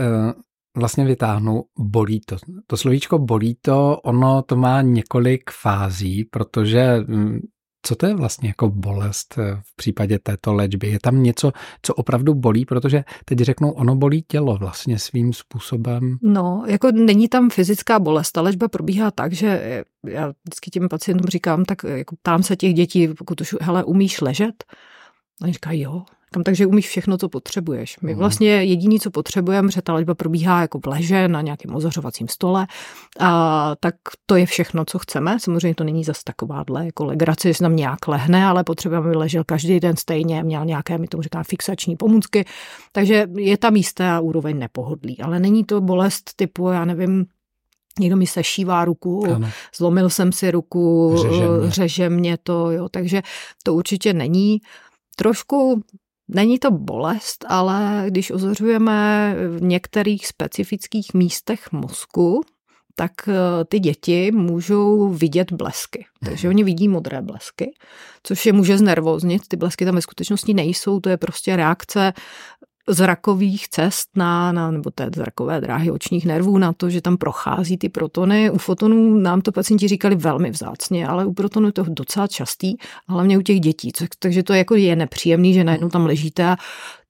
vlastně 0.77 1.05
vytáhnu, 1.05 1.63
bolí 1.77 2.21
to. 2.25 2.37
To 2.67 2.77
slovíčko 2.77 3.19
bolí 3.19 3.57
to, 3.61 3.99
ono 4.03 4.41
to 4.41 4.55
má 4.55 4.81
několik 4.81 5.51
fází, 5.51 6.23
protože 6.23 7.03
mm, 7.07 7.39
co 7.81 7.95
to 7.95 8.05
je 8.05 8.15
vlastně 8.15 8.49
jako 8.49 8.69
bolest 8.69 9.35
eh, 9.37 9.61
v 9.65 9.75
případě 9.75 10.19
této 10.19 10.53
léčby? 10.53 10.87
Je 10.87 10.99
tam 10.99 11.23
něco, 11.23 11.51
co 11.81 11.93
opravdu 11.93 12.33
bolí, 12.33 12.65
protože 12.65 13.03
teď 13.25 13.39
řeknou, 13.39 13.71
ono 13.71 13.95
bolí 13.95 14.23
tělo 14.27 14.57
vlastně 14.57 14.99
svým 14.99 15.33
způsobem. 15.33 16.17
No, 16.21 16.63
jako 16.67 16.91
není 16.91 17.27
tam 17.27 17.49
fyzická 17.49 17.99
bolest. 17.99 18.31
Ta 18.31 18.41
léčba 18.41 18.67
probíhá 18.67 19.11
tak, 19.11 19.33
že 19.33 19.47
eh, 19.47 19.83
já 20.07 20.33
vždycky 20.43 20.71
těm 20.71 20.89
pacientům 20.89 21.27
říkám, 21.27 21.65
tak 21.65 21.85
eh, 21.85 21.97
jako 21.97 22.15
ptám 22.15 22.43
se 22.43 22.55
těch 22.55 22.73
dětí, 22.73 23.07
pokud 23.07 23.41
už, 23.41 23.55
hele, 23.61 23.83
umíš 23.83 24.21
ležet? 24.21 24.63
A 25.41 25.43
oni 25.43 25.53
říkají, 25.53 25.81
jo, 25.81 26.03
tam 26.33 26.43
takže 26.43 26.65
umíš 26.65 26.87
všechno, 26.87 27.17
co 27.17 27.29
potřebuješ. 27.29 27.99
My 28.01 28.11
mhm. 28.11 28.19
vlastně 28.19 28.49
jediný, 28.49 28.99
co 28.99 29.11
potřebujeme, 29.11 29.71
že 29.71 29.81
ta 29.81 29.93
léčba 29.93 30.15
probíhá 30.15 30.61
jako 30.61 30.79
v 30.79 30.87
leže 30.87 31.27
na 31.27 31.41
nějakém 31.41 31.75
ozařovacím 31.75 32.27
stole, 32.27 32.67
a 33.19 33.75
tak 33.79 33.95
to 34.25 34.35
je 34.35 34.45
všechno, 34.45 34.85
co 34.85 34.99
chceme. 34.99 35.39
Samozřejmě 35.39 35.75
to 35.75 35.83
není 35.83 36.03
zase 36.03 36.21
takováhle 36.23 36.85
jako 36.85 37.05
legrace, 37.05 37.53
že 37.53 37.63
nám 37.63 37.75
nějak 37.75 38.07
lehne, 38.07 38.45
ale 38.45 38.63
potřebujeme, 38.63 39.07
aby 39.07 39.17
ležel 39.17 39.43
každý 39.43 39.79
den 39.79 39.97
stejně, 39.97 40.43
měl 40.43 40.65
nějaké, 40.65 40.97
my 40.97 41.07
tomu 41.07 41.23
říkáme, 41.23 41.43
fixační 41.43 41.95
pomůcky. 41.95 42.45
Takže 42.91 43.27
je 43.37 43.57
tam 43.57 43.75
jistá 43.75 44.19
úroveň 44.19 44.59
nepohodlí, 44.59 45.21
ale 45.21 45.39
není 45.39 45.63
to 45.63 45.81
bolest 45.81 46.31
typu, 46.35 46.67
já 46.67 46.85
nevím, 46.85 47.25
Někdo 47.99 48.17
mi 48.17 48.27
sešívá 48.27 48.85
ruku, 48.85 49.25
ano. 49.35 49.49
zlomil 49.75 50.09
jsem 50.09 50.31
si 50.31 50.51
ruku, 50.51 51.15
řeže 51.21 51.47
mě. 51.47 51.71
řeže 51.71 52.09
mě 52.09 52.37
to, 52.43 52.71
jo, 52.71 52.89
takže 52.89 53.21
to 53.63 53.73
určitě 53.73 54.13
není. 54.13 54.61
Trošku 55.15 55.81
Není 56.29 56.59
to 56.59 56.71
bolest, 56.71 57.45
ale 57.47 58.05
když 58.07 58.31
ozořujeme 58.31 59.35
v 59.57 59.61
některých 59.61 60.27
specifických 60.27 61.13
místech 61.13 61.71
mozku, 61.71 62.41
tak 62.95 63.11
eh, 63.27 63.33
ty 63.65 63.79
děti 63.79 64.31
můžou 64.31 65.09
vidět 65.09 65.51
blesky. 65.51 66.05
Takže 66.25 66.47
mhm. 66.47 66.55
oni 66.55 66.63
vidí 66.63 66.87
modré 66.87 67.21
blesky, 67.21 67.71
což 68.23 68.45
je 68.45 68.53
může 68.53 68.77
znervoznit. 68.77 69.47
Ty 69.47 69.57
blesky 69.57 69.85
tam 69.85 69.95
ve 69.95 70.01
skutečnosti 70.01 70.53
nejsou, 70.53 70.99
to 70.99 71.09
je 71.09 71.17
prostě 71.17 71.55
reakce 71.55 72.13
zrakových 72.89 73.69
cest 73.69 74.09
na, 74.15 74.51
na 74.51 74.71
nebo 74.71 74.91
té 74.91 75.09
zrakové 75.15 75.61
dráhy 75.61 75.91
očních 75.91 76.25
nervů 76.25 76.57
na 76.57 76.73
to, 76.73 76.89
že 76.89 77.01
tam 77.01 77.17
prochází 77.17 77.77
ty 77.77 77.89
protony. 77.89 78.51
U 78.51 78.57
fotonů 78.57 79.19
nám 79.19 79.41
to 79.41 79.51
pacienti 79.51 79.87
říkali 79.87 80.15
velmi 80.15 80.51
vzácně, 80.51 81.07
ale 81.07 81.25
u 81.25 81.33
protonů 81.33 81.67
je 81.67 81.73
to 81.73 81.83
docela 81.87 82.27
častý, 82.27 82.75
hlavně 83.07 83.37
u 83.37 83.41
těch 83.41 83.59
dětí. 83.59 83.91
Takže 84.19 84.43
to 84.43 84.53
jako 84.53 84.75
je 84.75 84.95
nepříjemný, 84.95 85.53
že 85.53 85.63
najednou 85.63 85.89
tam 85.89 86.05
ležíte 86.05 86.45
a 86.45 86.57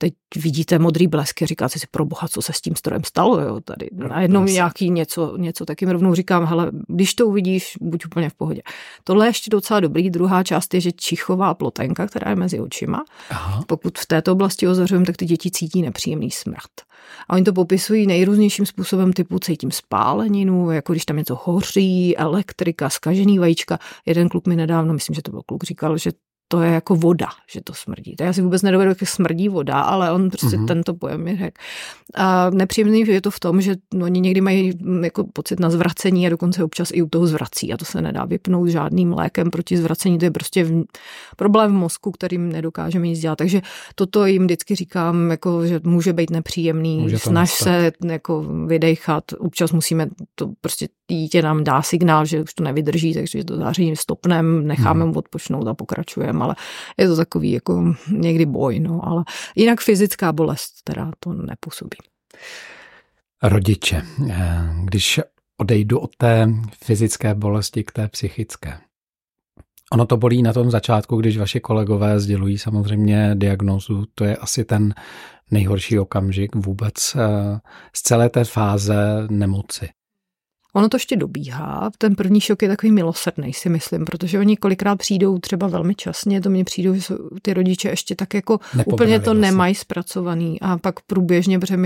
teď 0.02 0.14
vidíte 0.36 0.80
modrý 0.80 1.08
blesky, 1.08 1.46
říkáte 1.46 1.80
si 1.80 1.88
pro 1.92 2.06
boha, 2.06 2.28
co 2.28 2.42
se 2.42 2.54
s 2.54 2.62
tím 2.62 2.76
strojem 2.76 3.04
stalo, 3.04 3.42
jo, 3.42 3.60
tady 3.60 3.90
no, 3.94 4.08
najednou 4.08 4.44
nějaký 4.44 4.90
něco, 4.90 5.38
něco 5.38 5.66
tak 5.66 5.82
jim 5.82 5.90
rovnou 5.90 6.16
říkám, 6.16 6.46
hele, 6.46 6.72
když 6.88 7.14
to 7.14 7.28
uvidíš, 7.28 7.78
buď 7.82 8.06
úplně 8.06 8.30
v 8.30 8.34
pohodě. 8.34 8.62
Tohle 9.04 9.26
je 9.26 9.30
ještě 9.30 9.50
docela 9.50 9.80
dobrý. 9.80 10.10
Druhá 10.10 10.44
část 10.44 10.74
je, 10.74 10.82
že 10.82 10.92
čichová 10.92 11.54
plotenka, 11.54 12.08
která 12.08 12.30
je 12.30 12.36
mezi 12.36 12.60
očima. 12.60 13.04
Aha. 13.30 13.64
Pokud 13.68 13.98
v 13.98 14.06
této 14.06 14.32
oblasti 14.32 14.68
ozařujeme, 14.68 15.06
tak 15.06 15.18
ty 15.18 15.26
děti 15.26 15.52
cítí 15.52 15.82
nepříjemný 15.82 16.32
smrad. 16.32 16.72
A 17.30 17.34
oni 17.34 17.44
to 17.44 17.54
popisují 17.54 18.08
nejrůznějším 18.08 18.66
způsobem 18.66 19.14
typu 19.14 19.40
cítím 19.40 19.72
spáleninu, 19.72 20.72
jako 20.72 20.94
když 20.94 21.06
tam 21.06 21.18
něco 21.18 21.40
hoří, 21.44 22.18
elektrika, 22.18 22.90
skažený 22.90 23.40
vajíčka. 23.40 23.80
Jeden 24.06 24.30
kluk 24.30 24.48
mi 24.48 24.56
nedávno, 24.56 24.94
myslím, 24.94 25.14
že 25.14 25.22
to 25.22 25.32
byl 25.32 25.42
kluk, 25.46 25.64
říkal, 25.64 25.98
že 25.98 26.12
to 26.52 26.62
je 26.62 26.72
jako 26.72 26.96
voda, 26.96 27.28
že 27.52 27.62
to 27.62 27.74
smrdí. 27.74 28.16
To 28.16 28.24
já 28.24 28.34
si 28.34 28.42
vůbec 28.42 28.62
nedovedu, 28.62 28.90
jak 28.92 29.10
smrdí 29.10 29.50
voda, 29.50 29.82
ale 29.82 30.12
on 30.12 30.30
prostě 30.30 30.48
mm-hmm. 30.58 30.68
tento 30.68 30.94
pojem 30.94 31.24
mi 31.24 31.38
řekl. 31.38 31.62
A 32.16 32.50
nepříjemný 32.50 33.00
je 33.08 33.22
to 33.22 33.32
v 33.32 33.40
tom, 33.40 33.62
že 33.62 33.76
oni 34.04 34.20
někdy 34.20 34.42
mají 34.42 34.74
mm, 34.82 35.04
jako 35.04 35.24
pocit 35.34 35.60
na 35.60 35.70
zvracení 35.70 36.28
a 36.28 36.30
dokonce 36.30 36.64
občas 36.64 36.90
i 36.94 37.02
u 37.02 37.10
toho 37.10 37.28
zvrací 37.28 37.74
a 37.74 37.78
to 37.78 37.86
se 37.86 38.02
nedá 38.02 38.26
vypnout 38.26 38.70
žádným 38.70 39.14
lékem 39.14 39.52
proti 39.52 39.78
zvracení. 39.78 40.18
To 40.18 40.26
je 40.26 40.32
prostě 40.32 40.64
v, 40.64 40.84
problém 41.36 41.72
v 41.72 41.76
mozku, 41.76 42.12
kterým 42.12 42.52
nedokážeme 42.52 43.08
nic 43.08 43.20
dělat. 43.20 43.38
Takže 43.38 43.62
toto 43.96 44.26
jim 44.26 44.44
vždycky 44.44 44.76
říkám, 44.76 45.32
jako, 45.32 45.66
že 45.66 45.80
může 45.84 46.14
být 46.14 46.30
nepříjemný, 46.30 46.98
může 46.98 47.20
snaž 47.20 47.54
se 47.54 47.92
jako 48.06 48.46
vydechat. 48.66 49.24
Občas 49.40 49.72
musíme 49.72 50.08
to 50.36 50.52
prostě 50.62 50.88
dítě 51.12 51.42
nám 51.42 51.64
dá 51.64 51.82
signál, 51.82 52.26
že 52.26 52.42
už 52.42 52.54
to 52.54 52.64
nevydrží, 52.64 53.14
takže 53.14 53.44
to 53.44 53.58
záření 53.58 53.96
stopneme, 53.96 54.62
necháme 54.62 55.04
hmm. 55.04 55.10
mu 55.10 55.20
odpočnout 55.20 55.68
a 55.68 55.74
pokračujeme, 55.74 56.39
ale 56.42 56.56
je 56.98 57.08
to 57.08 57.16
takový 57.16 57.52
jako 57.52 57.94
někdy 58.12 58.46
boj, 58.46 58.80
no, 58.80 59.08
ale 59.08 59.24
jinak 59.56 59.82
fyzická 59.82 60.34
bolest 60.34 60.84
teda 60.84 61.12
to 61.20 61.34
nepůsobí. 61.34 61.98
Rodiče, 63.44 64.02
eh, 64.30 64.70
když 64.84 65.20
odejdu 65.58 66.00
od 66.00 66.16
té 66.16 66.50
fyzické 66.84 67.36
bolesti 67.36 67.84
k 67.84 67.92
té 67.92 68.08
psychické. 68.08 68.80
Ono 69.92 70.06
to 70.06 70.18
bolí 70.18 70.44
na 70.44 70.54
tom 70.54 70.72
začátku, 70.72 71.18
když 71.18 71.38
vaše 71.38 71.60
kolegové 71.60 72.20
sdělují 72.20 72.58
samozřejmě 72.58 73.32
diagnózu, 73.34 74.06
to 74.16 74.26
je 74.26 74.36
asi 74.36 74.66
ten 74.66 74.94
nejhorší 75.52 76.00
okamžik 76.00 76.56
vůbec 76.56 77.16
eh, 77.16 77.60
z 77.94 78.02
celé 78.02 78.30
té 78.30 78.44
fáze 78.44 79.28
nemoci. 79.30 79.90
Ono 80.74 80.90
to 80.90 80.96
ještě 80.96 81.16
dobíhá. 81.16 81.90
Ten 81.98 82.16
první 82.16 82.42
šok 82.42 82.62
je 82.62 82.70
takový 82.70 82.92
milosrdný, 82.92 83.54
si 83.54 83.70
myslím, 83.70 84.06
protože 84.06 84.40
oni 84.40 84.58
kolikrát 84.58 84.96
přijdou 84.96 85.38
třeba 85.38 85.68
velmi 85.68 85.96
časně, 85.96 86.42
to 86.42 86.50
mně 86.50 86.64
přijdou, 86.64 86.94
že 86.94 87.02
ty 87.42 87.54
rodiče 87.54 87.90
ještě 87.90 88.16
tak 88.16 88.34
jako 88.34 88.60
Nepobrali 88.76 88.94
úplně 88.94 89.20
to 89.20 89.26
vlastně. 89.26 89.42
nemají 89.42 89.76
zpracovaný 89.76 90.62
a 90.62 90.78
pak 90.78 91.02
průběžně, 91.02 91.60
protože 91.60 91.78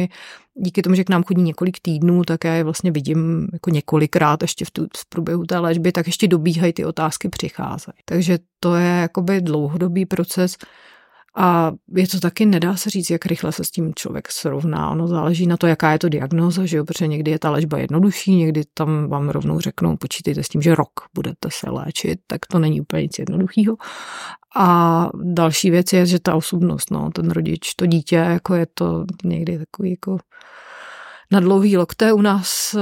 díky 0.56 0.82
tomu, 0.82 0.96
že 0.96 1.04
k 1.04 1.10
nám 1.10 1.24
chodí 1.24 1.42
několik 1.42 1.80
týdnů, 1.82 2.24
tak 2.24 2.44
já 2.44 2.54
je 2.54 2.64
vlastně 2.64 2.92
vidím 2.92 3.48
jako 3.54 3.70
několikrát 3.70 4.42
ještě 4.42 4.66
v, 4.66 4.72
tu, 4.72 4.88
v 4.98 5.10
průběhu 5.10 5.46
té 5.46 5.60
léčby, 5.60 5.92
tak 5.92 6.08
ještě 6.08 6.28
dobíhají 6.28 6.74
ty 6.74 6.86
otázky, 6.86 7.30
přicházejí. 7.30 7.94
Takže 8.06 8.40
to 8.60 8.76
je 8.76 8.88
jakoby 8.88 9.42
dlouhodobý 9.42 10.06
proces, 10.06 10.58
a 11.36 11.72
je 11.96 12.08
to 12.08 12.20
taky, 12.20 12.46
nedá 12.46 12.76
se 12.76 12.90
říct, 12.90 13.10
jak 13.10 13.26
rychle 13.26 13.52
se 13.52 13.64
s 13.64 13.72
tím 13.72 13.92
člověk 13.96 14.32
srovná. 14.32 14.90
Ono 14.90 15.08
záleží 15.08 15.48
na 15.48 15.58
to, 15.58 15.68
jaká 15.68 15.92
je 15.92 16.00
to 16.00 16.10
diagnóza, 16.10 16.66
že 16.66 16.78
jo? 16.78 16.86
protože 16.86 17.08
někdy 17.08 17.32
je 17.32 17.40
ta 17.40 17.52
léčba 17.52 17.78
jednodušší, 17.78 18.36
někdy 18.36 18.64
tam 18.74 19.10
vám 19.10 19.30
rovnou 19.30 19.60
řeknou, 19.60 19.98
počítejte 19.98 20.44
s 20.44 20.48
tím, 20.48 20.62
že 20.62 20.76
rok 20.76 20.92
budete 21.14 21.50
se 21.52 21.70
léčit, 21.70 22.20
tak 22.28 22.46
to 22.46 22.60
není 22.60 22.82
úplně 22.82 23.04
nic 23.04 23.20
jednoduchého. 23.20 23.76
A 24.56 25.10
další 25.24 25.72
věc 25.72 25.94
je, 25.94 26.06
že 26.06 26.20
ta 26.20 26.36
osobnost, 26.36 26.92
no, 26.92 27.10
ten 27.12 27.32
rodič, 27.32 27.74
to 27.74 27.86
dítě, 27.86 28.16
jako 28.16 28.56
je 28.56 28.68
to 28.74 29.06
někdy 29.24 29.58
takový 29.58 29.90
jako 29.90 30.18
na 31.32 31.40
dlouhý 31.40 31.78
lokte. 31.78 32.14
U 32.14 32.22
nás 32.22 32.76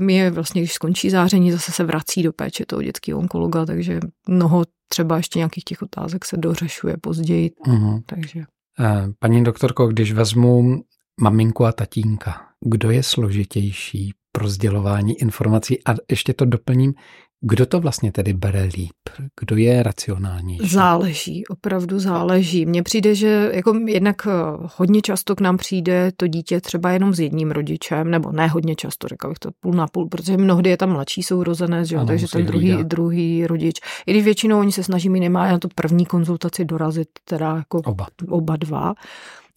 my 0.00 0.14
je 0.14 0.30
vlastně, 0.30 0.62
když 0.62 0.72
skončí 0.72 1.10
záření, 1.10 1.52
zase 1.52 1.72
se 1.72 1.84
vrací 1.84 2.22
do 2.22 2.32
péče 2.32 2.66
toho 2.66 2.82
dětského 2.82 3.18
onkologa, 3.18 3.66
takže 3.66 4.00
mnoho 4.28 4.64
třeba 4.88 5.16
ještě 5.16 5.38
nějakých 5.38 5.64
těch 5.64 5.82
otázek 5.82 6.24
se 6.24 6.36
dořešuje 6.36 6.96
později. 6.96 7.50
Uh-huh. 7.66 8.02
Takže. 8.06 8.44
Eh, 8.80 9.08
paní 9.18 9.44
doktorko, 9.44 9.86
když 9.86 10.12
vezmu 10.12 10.82
maminku 11.20 11.64
a 11.64 11.72
tatínka, 11.72 12.40
kdo 12.64 12.90
je 12.90 13.02
složitější 13.02 14.14
pro 14.32 14.48
sdělování 14.48 15.20
informací? 15.20 15.84
A 15.84 15.94
ještě 16.10 16.32
to 16.34 16.44
doplním, 16.44 16.94
kdo 17.40 17.66
to 17.66 17.80
vlastně 17.80 18.12
tedy 18.12 18.32
bere 18.32 18.62
líp? 18.62 18.92
Kdo 19.40 19.56
je 19.56 19.82
racionální? 19.82 20.58
Záleží, 20.64 21.46
opravdu 21.46 21.98
záleží. 21.98 22.66
Mně 22.66 22.82
přijde, 22.82 23.14
že 23.14 23.50
jako 23.54 23.78
jednak 23.86 24.26
eh, 24.26 24.30
hodně 24.76 25.02
často 25.02 25.36
k 25.36 25.40
nám 25.40 25.56
přijde 25.56 26.12
to 26.16 26.26
dítě 26.26 26.60
třeba 26.60 26.90
jenom 26.90 27.14
s 27.14 27.20
jedním 27.20 27.50
rodičem, 27.50 28.10
nebo 28.10 28.32
ne 28.32 28.46
hodně 28.46 28.74
často, 28.74 29.08
řekl 29.08 29.28
bych 29.28 29.38
to 29.38 29.50
půl 29.60 29.72
na 29.72 29.86
půl, 29.86 30.08
protože 30.08 30.36
mnohdy 30.36 30.70
je 30.70 30.76
tam 30.76 30.92
mladší 30.92 31.22
sourozené, 31.22 31.84
že 31.84 31.96
jo, 31.96 32.06
takže 32.06 32.26
ten 32.32 32.46
druhý, 32.46 32.84
druhý 32.84 33.46
rodič. 33.46 33.80
I 34.06 34.12
když 34.12 34.24
většinou 34.24 34.58
oni 34.58 34.72
se 34.72 34.82
snaží 34.82 35.08
minimálně 35.08 35.52
na 35.52 35.58
tu 35.58 35.68
první 35.74 36.06
konzultaci 36.06 36.64
dorazit, 36.64 37.08
teda 37.24 37.56
jako 37.56 37.78
oba, 37.84 38.06
oba 38.28 38.56
dva. 38.56 38.94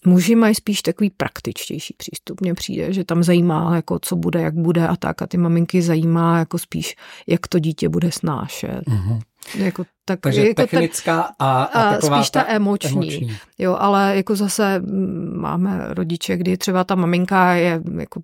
Muži 0.06 0.36
mají 0.36 0.56
spíš 0.56 0.82
takový 0.82 1.10
praktičtější 1.10 1.94
přístup. 1.98 2.42
Mně 2.42 2.54
přijde, 2.54 2.94
že 2.94 3.04
tam 3.04 3.24
zajímá, 3.24 3.76
jako 3.76 4.00
co 4.02 4.16
bude, 4.16 4.42
jak 4.42 4.54
bude 4.54 4.88
a 4.88 4.96
tak. 4.96 5.22
A 5.22 5.28
ty 5.28 5.38
maminky 5.38 5.82
zajímá 5.82 6.40
jako 6.40 6.58
spíš, 6.58 6.96
jak 7.28 7.48
to 7.48 7.60
dítě 7.60 7.90
bude 7.90 8.12
snášet. 8.12 8.82
Mm-hmm. 8.88 9.22
Jako 9.56 9.84
tak, 10.06 10.20
Takže 10.20 10.48
jako 10.48 10.62
technická 10.62 11.22
tak, 11.22 11.36
a, 11.40 11.64
a, 11.64 11.82
a 11.82 11.94
taková 11.94 12.18
spíš 12.18 12.30
ta, 12.30 12.44
ta 12.44 12.50
emoční. 12.50 12.92
emoční. 12.92 13.38
Jo, 13.58 13.78
ale 13.80 14.16
jako 14.16 14.36
zase 14.36 14.80
mm, 14.80 15.40
máme 15.42 15.86
rodiče, 15.90 16.38
kdy 16.38 16.58
třeba 16.58 16.84
ta 16.84 16.96
maminka 16.96 17.54
je 17.54 17.82
jako 18.00 18.22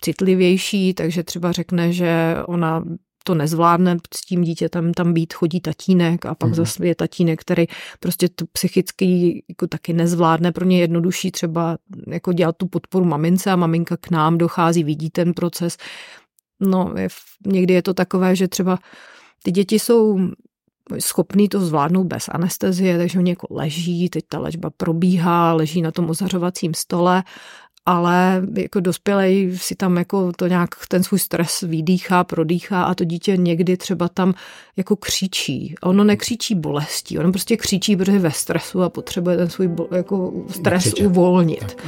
citlivější, 0.00 0.94
takže 0.94 1.22
třeba 1.22 1.52
řekne, 1.52 1.92
že 1.92 2.36
ona 2.46 2.84
to 3.30 3.34
nezvládne 3.34 3.96
s 4.14 4.20
tím 4.20 4.42
dítětem 4.42 4.94
tam 4.94 5.12
být, 5.12 5.34
chodí 5.34 5.60
tatínek 5.60 6.26
a 6.26 6.34
pak 6.34 6.48
mm. 6.48 6.54
zase 6.54 6.86
je 6.86 6.94
tatínek, 6.94 7.40
který 7.40 7.66
prostě 8.00 8.28
to 8.28 8.44
psychicky 8.52 9.42
jako 9.48 9.66
taky 9.66 9.92
nezvládne. 9.92 10.52
Pro 10.52 10.64
ně 10.64 10.80
jednodušší 10.80 11.30
třeba 11.30 11.78
jako 12.06 12.32
dělat 12.32 12.56
tu 12.56 12.66
podporu 12.66 13.04
mamince 13.04 13.50
a 13.50 13.56
maminka 13.56 13.96
k 13.96 14.10
nám 14.10 14.38
dochází, 14.38 14.84
vidí 14.84 15.10
ten 15.10 15.34
proces. 15.34 15.76
No, 16.60 16.94
je, 16.98 17.08
někdy 17.46 17.74
je 17.74 17.82
to 17.82 17.94
takové, 17.94 18.36
že 18.36 18.48
třeba 18.48 18.78
ty 19.42 19.50
děti 19.50 19.78
jsou 19.78 20.18
schopný 20.98 21.48
to 21.48 21.60
zvládnout 21.60 22.04
bez 22.04 22.28
anestezie, 22.28 22.98
takže 22.98 23.18
oni 23.18 23.30
jako 23.30 23.46
leží, 23.50 24.08
teď 24.08 24.24
ta 24.28 24.38
léčba 24.38 24.70
probíhá, 24.76 25.52
leží 25.52 25.82
na 25.82 25.90
tom 25.90 26.10
ozařovacím 26.10 26.74
stole 26.74 27.22
ale 27.86 28.42
jako 28.56 28.80
dospělej 28.80 29.58
si 29.58 29.74
tam 29.74 29.96
jako 29.96 30.32
to 30.32 30.46
nějak 30.46 30.70
ten 30.88 31.02
svůj 31.02 31.18
stres 31.18 31.60
vydýchá, 31.60 32.24
prodýchá 32.24 32.82
a 32.82 32.94
to 32.94 33.04
dítě 33.04 33.36
někdy 33.36 33.76
třeba 33.76 34.08
tam 34.08 34.34
jako 34.76 34.96
křičí. 34.96 35.74
Ono 35.82 36.04
nekřičí 36.04 36.54
bolestí, 36.54 37.18
ono 37.18 37.32
prostě 37.32 37.56
křičí, 37.56 37.96
protože 37.96 38.12
je 38.12 38.18
ve 38.18 38.30
stresu 38.30 38.82
a 38.82 38.90
potřebuje 38.90 39.36
ten 39.36 39.50
svůj 39.50 39.70
jako 39.90 40.32
stres 40.50 40.84
Nekřiče. 40.84 41.06
uvolnit. 41.06 41.74
Tak, 41.74 41.86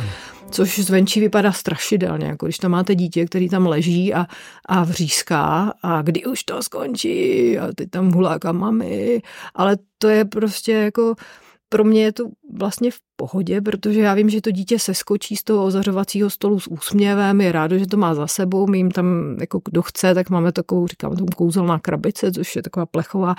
což 0.51 0.79
zvenčí 0.79 1.21
vypadá 1.21 1.53
strašidelně, 1.53 2.27
jako 2.27 2.47
když 2.47 2.59
tam 2.59 2.71
máte 2.71 2.95
dítě, 2.95 3.27
který 3.27 3.49
tam 3.49 3.67
leží 3.67 4.15
a, 4.15 4.27
a 4.67 4.85
vříská 4.85 5.75
a 5.83 6.03
kdy 6.03 6.25
už 6.25 6.45
to 6.45 6.63
skončí 6.63 7.59
a 7.59 7.69
teď 7.75 7.91
tam 7.91 8.13
huláka 8.13 8.53
mami, 8.53 9.23
ale 9.55 9.77
to 9.99 10.09
je 10.09 10.25
prostě 10.25 10.73
jako 10.73 11.15
pro 11.69 11.85
mě 11.85 12.03
je 12.03 12.13
to 12.13 12.25
vlastně 12.55 12.91
v 12.91 12.99
pohodě, 13.23 13.61
protože 13.61 14.01
já 14.01 14.15
vím, 14.15 14.31
že 14.31 14.41
to 14.41 14.51
dítě 14.51 14.79
se 14.79 14.95
skočí 14.95 15.37
z 15.37 15.45
toho 15.45 15.65
ozařovacího 15.65 16.31
stolu 16.31 16.61
s 16.61 16.67
úsměvem, 16.67 17.41
je 17.41 17.53
rádo, 17.53 17.79
že 17.79 17.87
to 17.87 17.97
má 17.97 18.15
za 18.15 18.27
sebou, 18.27 18.67
my 18.67 18.79
jim 18.79 18.91
tam, 18.91 19.37
jako 19.41 19.61
kdo 19.65 19.83
chce, 19.83 20.15
tak 20.15 20.31
máme 20.31 20.53
takovou, 20.53 20.87
říkáme 20.87 21.17
tomu 21.17 21.29
kouzelná 21.37 21.79
krabice, 21.79 22.33
což 22.33 22.57
je 22.57 22.63
taková 22.63 22.87
plechová 22.87 23.35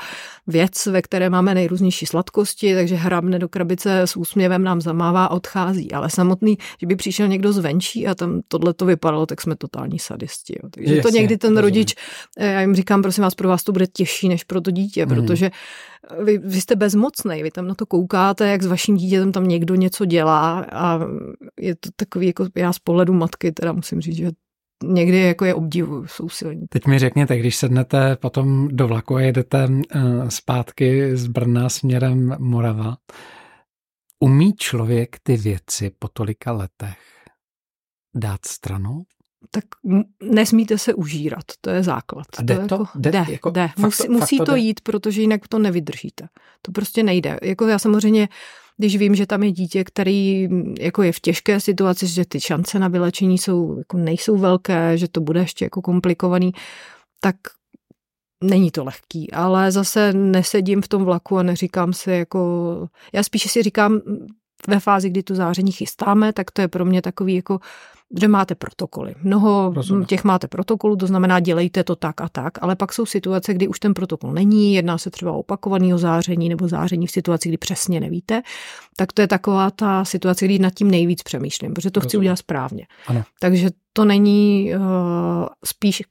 věc, 0.48 0.86
ve 0.86 1.02
které 1.02 1.30
máme 1.30 1.56
nejrůznější 1.56 2.06
sladkosti, 2.06 2.76
takže 2.76 2.96
hrabne 2.96 3.40
do 3.40 3.50
krabice 3.50 4.02
s 4.02 4.16
úsměvem 4.16 4.64
nám 4.64 4.82
zamává 4.82 5.26
a 5.26 5.36
odchází. 5.36 5.92
Ale 5.92 6.10
samotný, 6.10 6.58
že 6.80 6.88
by 6.88 6.96
přišel 6.96 7.28
někdo 7.28 7.54
zvenčí 7.54 8.08
a 8.08 8.16
tam 8.16 8.42
tohle 8.48 8.74
to 8.74 8.86
vypadalo, 8.86 9.26
tak 9.26 9.42
jsme 9.42 9.56
totální 9.56 10.00
sadisti. 10.00 10.56
Jo. 10.64 10.70
Takže 10.72 10.96
Jasně, 10.96 11.12
to 11.12 11.18
někdy 11.18 11.38
ten 11.38 11.50
rozumím. 11.50 11.64
rodič, 11.64 11.96
eh, 12.38 12.52
já 12.52 12.62
jim 12.62 12.76
říkám, 12.76 13.02
prosím 13.02 13.24
vás, 13.24 13.36
pro 13.36 13.50
vás 13.50 13.64
to 13.64 13.72
bude 13.72 13.88
těžší 13.88 14.30
než 14.30 14.44
pro 14.44 14.62
to 14.62 14.72
dítě, 14.72 15.06
mm. 15.06 15.10
protože 15.10 15.52
vy, 16.24 16.38
vy 16.38 16.62
jste 16.62 16.76
bezmocný, 16.76 17.44
vy 17.44 17.52
tam 17.52 17.68
na 17.68 17.76
to 17.76 17.86
koukáte, 17.86 18.48
jak 18.48 18.64
s 18.64 18.66
vaším 18.66 18.98
dítětem 18.98 19.32
tam 19.32 19.48
někdo 19.48 19.73
něco 19.76 20.06
dělá 20.06 20.66
a 20.72 21.00
je 21.60 21.76
to 21.76 21.90
takový, 21.96 22.28
jako 22.28 22.48
já 22.56 22.74
z 22.74 22.80
pohledu 22.80 23.14
matky 23.14 23.52
teda 23.52 23.72
musím 23.72 24.02
říct, 24.02 24.16
že 24.16 24.32
někdy 24.84 25.20
jako 25.20 25.46
je 25.46 25.54
obdivuju, 25.54 26.08
jsou 26.08 26.30
silní. 26.30 26.68
Teď 26.68 26.86
mi 26.86 27.00
řekněte, 27.00 27.40
když 27.40 27.56
sednete 27.56 28.16
potom 28.16 28.68
do 28.68 28.88
vlaku 28.88 29.16
a 29.16 29.22
jedete 29.22 29.70
eh, 29.92 30.02
zpátky 30.32 31.18
z 31.18 31.28
Brna 31.28 31.70
směrem 31.70 32.36
Morava, 32.40 32.98
umí 34.20 34.54
člověk 34.54 35.18
ty 35.24 35.38
věci 35.38 35.92
po 36.00 36.08
tolika 36.08 36.52
letech 36.52 36.98
dát 38.16 38.46
stranou? 38.46 39.04
tak 39.52 39.64
nesmíte 40.24 40.78
se 40.78 40.94
užírat, 40.94 41.44
to 41.62 41.70
je 41.70 41.84
základ. 41.84 42.26
A 42.38 42.42
jde 42.42 42.56
to? 42.56 42.62
Jako, 42.62 42.88
jde, 42.96 43.12
jde, 43.12 43.26
jako, 43.30 43.50
jde. 43.50 43.70
Musí, 43.78 44.08
to, 44.08 44.14
musí 44.14 44.38
to, 44.38 44.46
to 44.46 44.56
jít, 44.56 44.82
protože 44.82 45.22
jinak 45.22 45.48
to 45.48 45.60
nevydržíte. 45.60 46.28
To 46.62 46.72
prostě 46.72 47.04
nejde. 47.04 47.40
Jako 47.42 47.68
já 47.68 47.80
samozřejmě, 47.80 48.28
když 48.78 48.98
vím, 48.98 49.16
že 49.16 49.26
tam 49.26 49.44
je 49.44 49.52
dítě, 49.52 49.84
který 49.84 50.48
jako 50.80 51.04
je 51.04 51.12
v 51.12 51.20
těžké 51.20 51.60
situaci, 51.60 52.08
že 52.08 52.26
ty 52.26 52.42
šance 52.42 52.80
na 52.80 52.88
vylečení 52.88 53.38
jsou, 53.38 53.78
jako 53.78 53.98
nejsou 53.98 54.38
velké, 54.38 54.98
že 54.98 55.08
to 55.08 55.22
bude 55.22 55.40
ještě 55.40 55.66
jako 55.66 55.82
komplikovaný, 55.82 56.52
tak 57.20 57.36
není 58.44 58.72
to 58.72 58.84
lehký, 58.84 59.32
ale 59.32 59.72
zase 59.72 60.14
nesedím 60.14 60.82
v 60.82 60.88
tom 60.88 61.06
vlaku 61.06 61.38
a 61.38 61.44
neříkám 61.44 61.94
si 61.94 62.12
jako, 62.12 62.88
já 63.14 63.24
spíše 63.24 63.50
si 63.50 63.64
říkám 63.64 64.02
ve 64.68 64.80
fázi, 64.80 65.10
kdy 65.10 65.24
tu 65.24 65.36
záření 65.36 65.72
chystáme, 65.72 66.34
tak 66.34 66.52
to 66.52 66.62
je 66.62 66.68
pro 66.68 66.86
mě 66.86 67.02
takový 67.02 67.36
jako 67.36 67.60
že 68.20 68.28
máte 68.28 68.56
protokoly. 68.56 69.16
Mnoho 69.24 69.72
Rozumím. 69.76 70.06
těch 70.06 70.24
máte 70.24 70.48
protokolů, 70.48 70.96
to 70.96 71.08
znamená 71.08 71.40
dělejte 71.40 71.84
to 71.84 71.96
tak 71.96 72.22
a 72.22 72.30
tak, 72.30 72.64
ale 72.64 72.76
pak 72.76 72.94
jsou 72.94 73.06
situace, 73.06 73.54
kdy 73.54 73.68
už 73.68 73.80
ten 73.80 73.94
protokol 73.94 74.32
není, 74.34 74.74
jedná 74.74 74.98
se 74.98 75.10
třeba 75.10 75.32
o 75.32 75.40
opakovaného 75.40 75.98
záření 75.98 76.50
nebo 76.50 76.68
záření 76.68 77.08
v 77.08 77.12
situaci, 77.12 77.50
kdy 77.50 77.58
přesně 77.58 78.00
nevíte, 78.00 78.42
tak 78.96 79.14
to 79.14 79.22
je 79.22 79.28
taková 79.28 79.72
ta 79.72 80.06
situace, 80.06 80.46
kdy 80.46 80.60
nad 80.60 80.74
tím 80.74 80.92
nejvíc 80.92 81.24
přemýšlím, 81.24 81.74
protože 81.74 81.92
to 81.92 82.00
Rozumím. 82.00 82.10
chci 82.10 82.18
udělat 82.18 82.36
správně. 82.36 82.88
Ano. 83.08 83.24
Takže 83.40 83.70
to 83.94 84.06
není 84.06 84.72
uh, 84.76 84.82
spíš, 85.66 86.04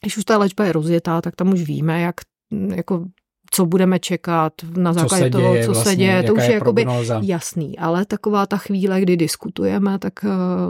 když 0.00 0.16
už 0.16 0.24
ta 0.24 0.38
léčba 0.38 0.64
je 0.64 0.72
rozjetá, 0.72 1.20
tak 1.20 1.36
tam 1.36 1.52
už 1.52 1.62
víme, 1.62 2.00
jak 2.00 2.14
jako 2.74 3.04
co 3.50 3.66
budeme 3.66 3.98
čekat 3.98 4.52
na 4.76 4.92
základě 4.92 5.24
co 5.24 5.38
toho, 5.38 5.52
děje, 5.52 5.64
co 5.64 5.72
vlastně, 5.72 5.90
se 5.90 5.96
děje, 5.96 6.22
to 6.22 6.34
už 6.34 6.42
je, 6.42 6.48
je 6.48 6.54
jakoby 6.54 6.86
jasný, 7.20 7.78
ale 7.78 8.04
taková 8.04 8.46
ta 8.46 8.56
chvíle, 8.56 9.00
kdy 9.00 9.16
diskutujeme, 9.16 9.98
tak 9.98 10.12
eh, 10.24 10.28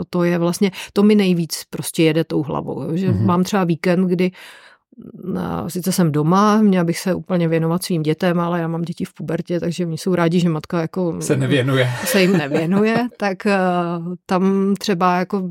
to 0.09 0.23
je 0.23 0.37
vlastně, 0.37 0.71
to 0.93 1.03
mi 1.03 1.15
nejvíc 1.15 1.63
prostě 1.69 2.03
jede 2.03 2.23
tou 2.23 2.43
hlavou, 2.43 2.83
že 2.93 3.09
mm-hmm. 3.09 3.25
mám 3.25 3.43
třeba 3.43 3.63
víkend, 3.63 4.07
kdy 4.07 4.31
sice 5.67 5.91
jsem 5.91 6.11
doma, 6.11 6.61
měla 6.61 6.83
bych 6.83 6.99
se 6.99 7.13
úplně 7.13 7.47
věnovat 7.47 7.83
svým 7.83 8.03
dětem, 8.03 8.39
ale 8.39 8.59
já 8.59 8.67
mám 8.67 8.81
děti 8.81 9.05
v 9.05 9.13
pubertě, 9.13 9.59
takže 9.59 9.85
oni 9.85 9.97
jsou 9.97 10.15
rádi, 10.15 10.39
že 10.39 10.49
matka 10.49 10.81
jako 10.81 11.21
se 11.21 11.35
nevěnuje. 11.35 11.89
Se 12.05 12.21
jim 12.21 12.37
nevěnuje, 12.37 13.07
tak 13.17 13.37
uh, 13.45 14.13
tam 14.25 14.73
třeba 14.79 15.17
jako 15.17 15.49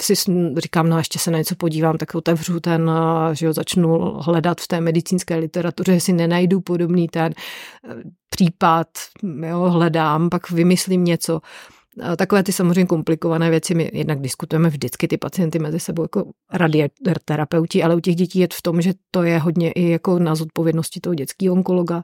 si 0.00 0.14
říkám, 0.58 0.88
no 0.88 0.98
ještě 0.98 1.18
se 1.18 1.30
na 1.30 1.38
něco 1.38 1.54
podívám, 1.54 1.98
tak 1.98 2.14
otevřu 2.14 2.60
ten, 2.60 2.90
uh, 2.90 3.32
že 3.32 3.46
jo, 3.46 3.52
začnu 3.52 3.98
hledat 4.20 4.60
v 4.60 4.68
té 4.68 4.80
medicínské 4.80 5.36
literatuře, 5.36 5.92
jestli 5.92 6.12
nenajdu 6.12 6.60
podobný 6.60 7.08
ten 7.08 7.32
uh, 7.84 8.00
případ, 8.30 8.88
jo, 9.46 9.60
hledám, 9.60 10.28
pak 10.28 10.50
vymyslím 10.50 11.04
něco. 11.04 11.40
Takové 12.16 12.42
ty 12.42 12.52
samozřejmě 12.52 12.86
komplikované 12.86 13.50
věci, 13.50 13.74
my 13.74 13.90
jednak 13.92 14.20
diskutujeme 14.20 14.68
vždycky 14.68 15.08
ty 15.08 15.18
pacienty 15.18 15.58
mezi 15.58 15.80
sebou 15.80 16.02
jako 16.02 16.30
radioterapeuti, 16.52 17.82
ale 17.82 17.96
u 17.96 18.00
těch 18.00 18.16
dětí 18.16 18.38
je 18.38 18.48
v 18.52 18.62
tom, 18.62 18.80
že 18.80 18.92
to 19.10 19.22
je 19.22 19.38
hodně 19.38 19.72
i 19.72 19.88
jako 19.88 20.18
na 20.18 20.34
zodpovědnosti 20.34 21.00
toho 21.00 21.14
dětského 21.14 21.54
onkologa, 21.54 22.02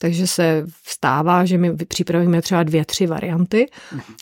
takže 0.00 0.26
se 0.26 0.66
vstává, 1.00 1.44
že 1.44 1.58
my 1.58 1.76
připravíme 1.76 2.42
třeba 2.42 2.62
dvě, 2.62 2.84
tři 2.84 3.06
varianty 3.06 3.66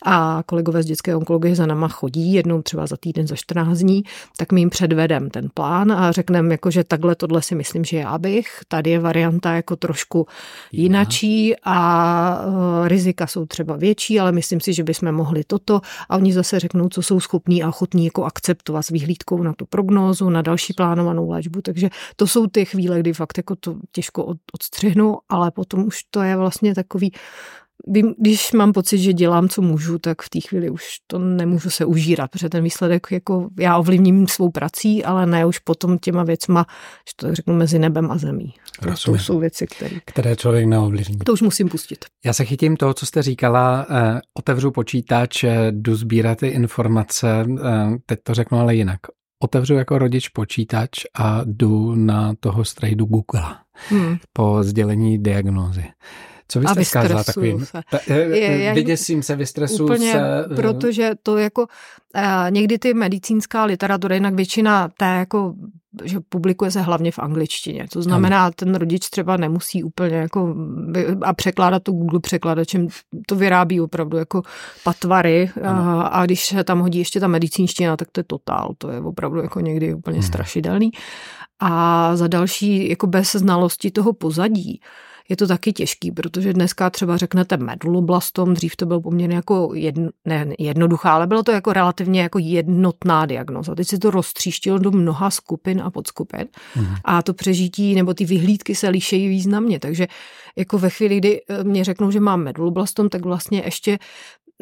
a 0.05 0.43
kolegové 0.47 0.83
z 0.83 0.87
dětské 0.87 1.17
onkologie 1.17 1.55
za 1.55 1.67
náma 1.67 1.89
chodí 1.89 2.33
jednou 2.33 2.63
třeba 2.63 2.87
za 2.87 2.97
týden, 2.97 3.27
za 3.27 3.37
14 3.37 3.79
dní, 3.79 4.03
tak 4.37 4.53
my 4.53 4.61
jim 4.61 4.71
předvedem 4.71 5.31
ten 5.31 5.49
plán 5.55 5.93
a 5.93 6.13
řekneme, 6.13 6.55
jako, 6.55 6.71
že 6.71 6.85
takhle 6.85 7.15
tohle 7.15 7.43
si 7.43 7.55
myslím, 7.55 7.85
že 7.85 7.97
já 7.97 8.19
bych. 8.19 8.47
Tady 8.69 8.91
je 8.91 8.99
varianta 8.99 9.53
jako 9.53 9.77
trošku 9.77 10.27
jinačí 10.73 11.55
a 11.65 12.41
uh, 12.47 12.89
rizika 12.89 13.27
jsou 13.27 13.47
třeba 13.47 13.77
větší, 13.77 14.21
ale 14.21 14.33
myslím 14.33 14.61
si, 14.61 14.73
že 14.73 14.85
bychom 14.85 15.13
mohli 15.13 15.45
toto 15.47 15.81
a 16.09 16.17
oni 16.17 16.33
zase 16.33 16.61
řeknou, 16.61 16.89
co 16.89 17.03
jsou 17.03 17.21
schopní 17.21 17.63
a 17.63 17.69
ochotní 17.69 18.05
jako 18.05 18.25
akceptovat 18.25 18.87
s 18.87 18.89
výhlídkou 18.89 19.43
na 19.43 19.53
tu 19.53 19.67
prognózu, 19.67 20.31
na 20.31 20.43
další 20.43 20.73
plánovanou 20.73 21.31
léčbu. 21.31 21.63
Takže 21.63 21.91
to 22.17 22.27
jsou 22.27 22.47
ty 22.47 22.65
chvíle, 22.65 23.01
kdy 23.01 23.13
fakt 23.13 23.37
jako 23.37 23.57
to 23.57 23.77
těžko 23.93 24.35
odstřihnu, 24.53 25.19
ale 25.29 25.51
potom 25.51 25.85
už 25.85 26.03
to 26.11 26.23
je 26.23 26.37
vlastně 26.37 26.68
takový, 26.75 27.13
když 28.19 28.53
mám 28.53 28.73
pocit, 28.73 28.99
že 28.99 29.13
dělám, 29.13 29.49
co 29.49 29.63
můžu, 29.63 29.99
tak 29.99 30.23
v 30.23 30.31
té 30.31 30.41
chvíli 30.41 30.71
už 30.71 30.85
to 31.07 31.19
nemůžu 31.19 31.71
se 31.71 31.85
užírat, 31.85 32.31
protože 32.31 32.49
ten 32.49 32.65
výsledek 32.65 33.07
jako 33.11 33.49
já 33.59 33.79
ovlivním 33.79 34.29
svou 34.29 34.51
prací, 34.51 35.05
ale 35.05 35.27
ne 35.27 35.47
už 35.47 35.59
potom 35.59 35.99
těma 35.99 36.25
věcma, 36.25 36.67
že 37.09 37.13
to 37.17 37.27
tak 37.27 37.35
řeknu, 37.35 37.55
mezi 37.55 37.79
nebem 37.79 38.11
a 38.11 38.19
zemí. 38.19 38.55
Rozumím. 38.83 39.19
To 39.19 39.25
jsou 39.25 39.39
věci, 39.39 39.67
které... 39.67 39.97
které 40.05 40.37
člověk 40.37 40.67
neovlivní. 40.67 41.19
To 41.19 41.33
už 41.33 41.43
musím 41.43 41.69
pustit. 41.69 42.05
Já 42.25 42.33
se 42.33 42.45
chytím 42.45 42.77
toho, 42.77 42.95
co 42.95 43.07
jste 43.07 43.23
říkala, 43.23 43.87
eh, 43.91 44.21
otevřu 44.39 44.71
počítač, 44.71 45.45
eh, 45.45 45.73
jdu 45.73 45.97
sbírat 45.97 46.39
ty 46.39 46.47
informace, 46.47 47.47
eh, 47.65 47.97
teď 48.07 48.19
to 48.23 48.35
řeknu 48.35 48.59
ale 48.59 48.75
jinak. 48.75 49.01
Otevřu 49.43 49.75
jako 49.75 49.99
rodič 49.99 50.29
počítač 50.29 50.91
a 51.19 51.41
jdu 51.45 51.95
na 51.95 52.35
toho 52.41 52.65
strejdu 52.65 53.05
Google 53.05 53.57
hmm. 53.89 54.17
po 54.33 54.59
sdělení 54.63 55.23
diagnózy. 55.23 55.85
Co 56.49 56.61
byste 56.61 56.85
vzkázala 56.85 57.25
takovým? 57.25 57.67
Se. 57.67 57.83
Je, 58.15 58.75
vyděsím 58.75 59.23
se, 59.23 59.37
vystresuju 59.37 59.85
úplně, 59.85 60.13
se. 60.13 60.45
Protože 60.57 61.11
to 61.23 61.37
jako 61.37 61.67
někdy 62.51 62.79
ty 62.79 62.95
medicínská 62.95 63.65
literatura, 63.65 64.15
jinak 64.15 64.35
většina 64.35 64.89
té 64.97 65.05
jako 65.05 65.55
že 66.05 66.21
publikuje 66.29 66.71
se 66.71 66.81
hlavně 66.81 67.13
v 67.13 67.19
angličtině. 67.19 67.87
To 67.93 68.03
znamená, 68.03 68.45
ano. 68.45 68.53
ten 68.57 68.75
rodič 68.75 69.11
třeba 69.11 69.37
nemusí 69.37 69.85
úplně 69.85 70.17
jako 70.17 70.55
a 71.23 71.35
překládat 71.35 71.83
to 71.83 71.93
Google 71.93 72.21
překladačem, 72.21 72.89
to 73.27 73.37
vyrábí 73.37 73.81
opravdu 73.81 74.17
jako 74.17 74.43
patvary 74.85 75.51
a, 75.65 76.03
a 76.03 76.25
když 76.25 76.47
se 76.47 76.65
tam 76.65 76.81
hodí 76.81 76.99
ještě 76.99 77.21
ta 77.21 77.29
medicínština, 77.29 77.97
tak 77.97 78.09
to 78.13 78.21
je 78.21 78.25
totál, 78.25 78.75
to 78.79 78.91
je 78.91 79.01
opravdu 79.01 79.41
jako 79.41 79.61
někdy 79.61 79.95
úplně 79.95 80.19
hmm. 80.19 80.27
strašidelný. 80.27 80.91
A 81.61 82.17
za 82.17 82.29
další, 82.29 82.89
jako 82.89 83.07
bez 83.07 83.33
znalosti 83.33 83.91
toho 83.91 84.13
pozadí, 84.13 84.81
je 85.29 85.37
to 85.37 85.47
taky 85.47 85.73
těžký, 85.73 86.13
protože 86.13 86.53
dneska 86.53 86.91
třeba 86.91 87.17
řeknete 87.17 87.57
meduloblastom, 87.57 88.55
dřív 88.55 88.77
to 88.77 88.87
bylo 88.87 89.01
poměrně 89.01 89.37
jako 89.37 89.71
jedno, 89.75 90.09
ne, 90.25 90.47
jednoduchá, 90.59 91.13
ale 91.13 91.27
bylo 91.27 91.43
to 91.43 91.53
jako 91.53 91.73
relativně 91.73 92.23
jako 92.23 92.39
jednotná 92.39 93.27
diagnoza. 93.27 93.75
Teď 93.75 93.89
se 93.89 93.99
to 93.99 94.11
roztříštilo 94.11 94.79
do 94.79 94.91
mnoha 94.91 95.31
skupin 95.31 95.83
a 95.85 95.91
podskupin 95.91 96.47
mm. 96.77 96.95
a 97.05 97.23
to 97.23 97.35
přežití 97.35 97.95
nebo 97.95 98.15
ty 98.15 98.25
vyhlídky 98.25 98.75
se 98.75 98.89
lišejí 98.89 99.29
významně, 99.29 99.79
takže 99.79 100.07
jako 100.57 100.79
ve 100.79 100.91
chvíli, 100.91 101.19
kdy 101.19 101.41
eh, 101.49 101.65
mě 101.65 101.85
řeknou, 101.85 102.11
že 102.11 102.21
mám 102.21 102.43
meduloblastom, 102.43 103.09
tak 103.09 103.25
vlastně 103.25 103.63
ještě 103.65 103.99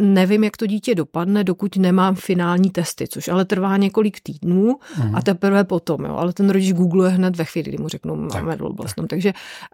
nevím, 0.00 0.44
jak 0.44 0.56
to 0.56 0.66
dítě 0.66 0.94
dopadne, 0.94 1.44
dokud 1.44 1.76
nemám 1.76 2.14
finální 2.14 2.70
testy, 2.70 3.09
což 3.09 3.28
ale 3.28 3.44
trvá 3.44 3.76
několik 3.76 4.20
týdnů 4.20 4.78
mm. 5.04 5.14
a 5.14 5.22
teprve 5.22 5.64
potom, 5.64 6.04
jo. 6.04 6.16
Ale 6.16 6.32
ten 6.32 6.50
rodič 6.50 6.72
googluje 6.72 7.11
hned 7.11 7.37
ve 7.37 7.44
chvíli, 7.44 7.68
kdy 7.68 7.78
mu 7.78 7.88
řeknou, 7.88 8.16
máme 8.16 8.56
tak, 8.56 9.06
Takže 9.09 9.32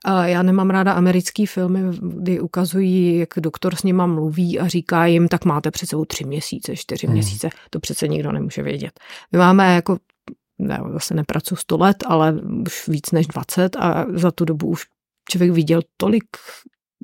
uh, 0.09 0.23
já 0.23 0.43
nemám 0.43 0.71
ráda 0.71 0.93
americký 0.93 1.47
filmy, 1.47 1.81
kdy 2.01 2.41
ukazují, 2.41 3.19
jak 3.19 3.29
doktor 3.37 3.75
s 3.75 3.83
nima 3.83 4.07
mluví 4.07 4.59
a 4.59 4.67
říká 4.67 5.07
jim, 5.07 5.29
tak 5.29 5.45
máte 5.45 5.71
před 5.71 5.89
sebou 5.89 6.05
tři 6.05 6.25
měsíce, 6.25 6.77
čtyři 6.77 7.07
mm. 7.07 7.13
měsíce. 7.13 7.49
To 7.71 7.81
přece 7.81 8.09
nikdo 8.09 8.33
nemůže 8.33 8.63
vědět. 8.63 9.01
My 9.33 9.39
máme 9.39 9.75
jako 9.75 9.97
ne, 10.59 10.81
zase 10.93 11.15
nepracuji 11.15 11.57
100 11.57 11.77
let, 11.77 11.97
ale 12.07 12.35
už 12.67 12.89
víc 12.89 13.11
než 13.11 13.27
20 13.27 13.77
a 13.77 14.07
za 14.15 14.31
tu 14.31 14.45
dobu 14.45 14.67
už 14.67 14.85
člověk 15.31 15.51
viděl 15.53 15.81
tolik 15.97 16.25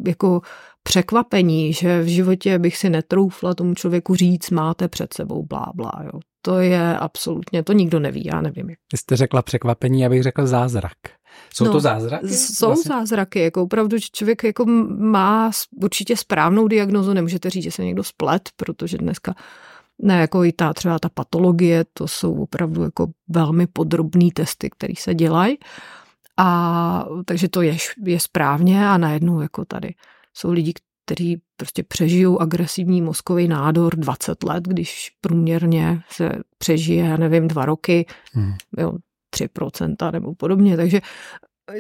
jako 0.07 0.41
překvapení, 0.89 1.73
že 1.73 2.03
v 2.03 2.07
životě 2.07 2.59
bych 2.59 2.77
si 2.77 2.91
netroufla 2.91 3.55
tomu 3.55 3.75
člověku 3.75 4.15
říct, 4.15 4.51
máte 4.51 4.89
před 4.89 5.15
sebou 5.15 5.47
blá, 5.47 5.73
blá, 5.75 5.93
jo. 6.05 6.21
To 6.43 6.59
je 6.59 6.99
absolutně, 6.99 7.63
to 7.63 7.73
nikdo 7.73 8.01
neví, 8.01 8.25
já 8.25 8.41
nevím. 8.41 8.67
Vy 8.67 8.99
jste 8.99 9.17
řekla 9.17 9.43
překvapení, 9.43 10.01
já 10.01 10.09
bych 10.09 10.23
řekl 10.23 10.47
zázrak. 10.47 10.93
Jsou 11.55 11.65
no, 11.65 11.73
to 11.73 11.81
zázraky? 11.81 12.29
Jsou 12.29 12.67
vlastně? 12.67 12.89
zázraky, 12.89 13.41
jako 13.41 13.63
opravdu, 13.63 13.99
že 13.99 14.07
člověk 14.13 14.45
jako 14.45 14.65
má 14.99 15.51
určitě 15.83 16.17
správnou 16.17 16.69
diagnozu, 16.69 17.13
nemůžete 17.13 17.51
říct, 17.51 17.65
že 17.65 17.71
se 17.71 17.85
někdo 17.85 18.05
splet, 18.05 18.49
protože 18.57 18.99
dneska 18.99 19.35
ne, 20.03 20.21
jako 20.21 20.45
i 20.45 20.53
ta 20.53 20.75
třeba 20.75 20.99
ta 20.99 21.09
patologie, 21.09 21.85
to 21.93 22.09
jsou 22.09 22.35
opravdu 22.35 22.83
jako 22.83 23.07
velmi 23.29 23.67
podrobný 23.67 24.31
testy, 24.31 24.71
které 24.71 24.95
se 24.99 25.15
dělají. 25.15 25.59
A 26.37 27.05
takže 27.25 27.49
to 27.49 27.63
je, 27.63 27.77
je 28.05 28.21
správně 28.21 28.89
a 28.89 28.99
najednou 28.99 29.41
jako 29.41 29.65
tady 29.65 29.95
jsou 30.39 30.53
lidi, 30.53 30.73
kteří 31.05 31.41
prostě 31.57 31.83
přežijou 31.83 32.39
agresivní 32.39 33.03
mozkový 33.03 33.49
nádor 33.49 33.97
20 33.97 34.45
let, 34.45 34.65
když 34.69 35.11
průměrně 35.21 36.01
se 36.11 36.33
přežije, 36.59 37.05
já 37.05 37.17
nevím, 37.17 37.49
dva 37.49 37.65
roky, 37.65 38.07
hmm. 38.33 38.55
jo, 38.79 38.93
3% 39.37 40.13
nebo 40.13 40.35
podobně. 40.35 40.77
Takže 40.77 41.01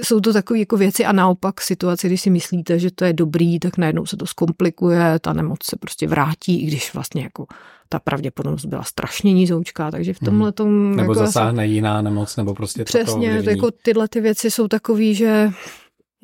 jsou 0.02 0.20
to 0.20 0.32
takové 0.32 0.58
jako 0.58 0.76
věci 0.76 1.04
a 1.04 1.12
naopak 1.12 1.60
situace, 1.60 2.06
když 2.06 2.20
si 2.20 2.30
myslíte, 2.30 2.78
že 2.78 2.90
to 2.90 3.04
je 3.04 3.12
dobrý, 3.12 3.58
tak 3.58 3.78
najednou 3.78 4.06
se 4.06 4.16
to 4.16 4.26
zkomplikuje, 4.26 5.18
ta 5.20 5.32
nemoc 5.32 5.58
se 5.64 5.76
prostě 5.76 6.06
vrátí, 6.06 6.62
i 6.62 6.66
když 6.66 6.94
vlastně 6.94 7.22
jako 7.22 7.46
ta 7.88 7.98
pravděpodobnost 7.98 8.64
byla 8.64 8.82
strašně 8.82 9.32
nízoučká, 9.32 9.90
takže 9.90 10.14
v 10.14 10.18
tomhle 10.18 10.52
tom... 10.52 10.96
Nebo 10.96 11.12
jako 11.12 11.14
zasáhne 11.14 11.62
asi... 11.64 11.72
jiná 11.72 12.02
nemoc, 12.02 12.36
nebo 12.36 12.54
prostě 12.54 12.84
Přesně, 12.84 13.42
to 13.42 13.50
jako 13.50 13.70
tyhle 13.70 14.08
ty 14.08 14.20
věci 14.20 14.50
jsou 14.50 14.68
takový, 14.68 15.14
že 15.14 15.50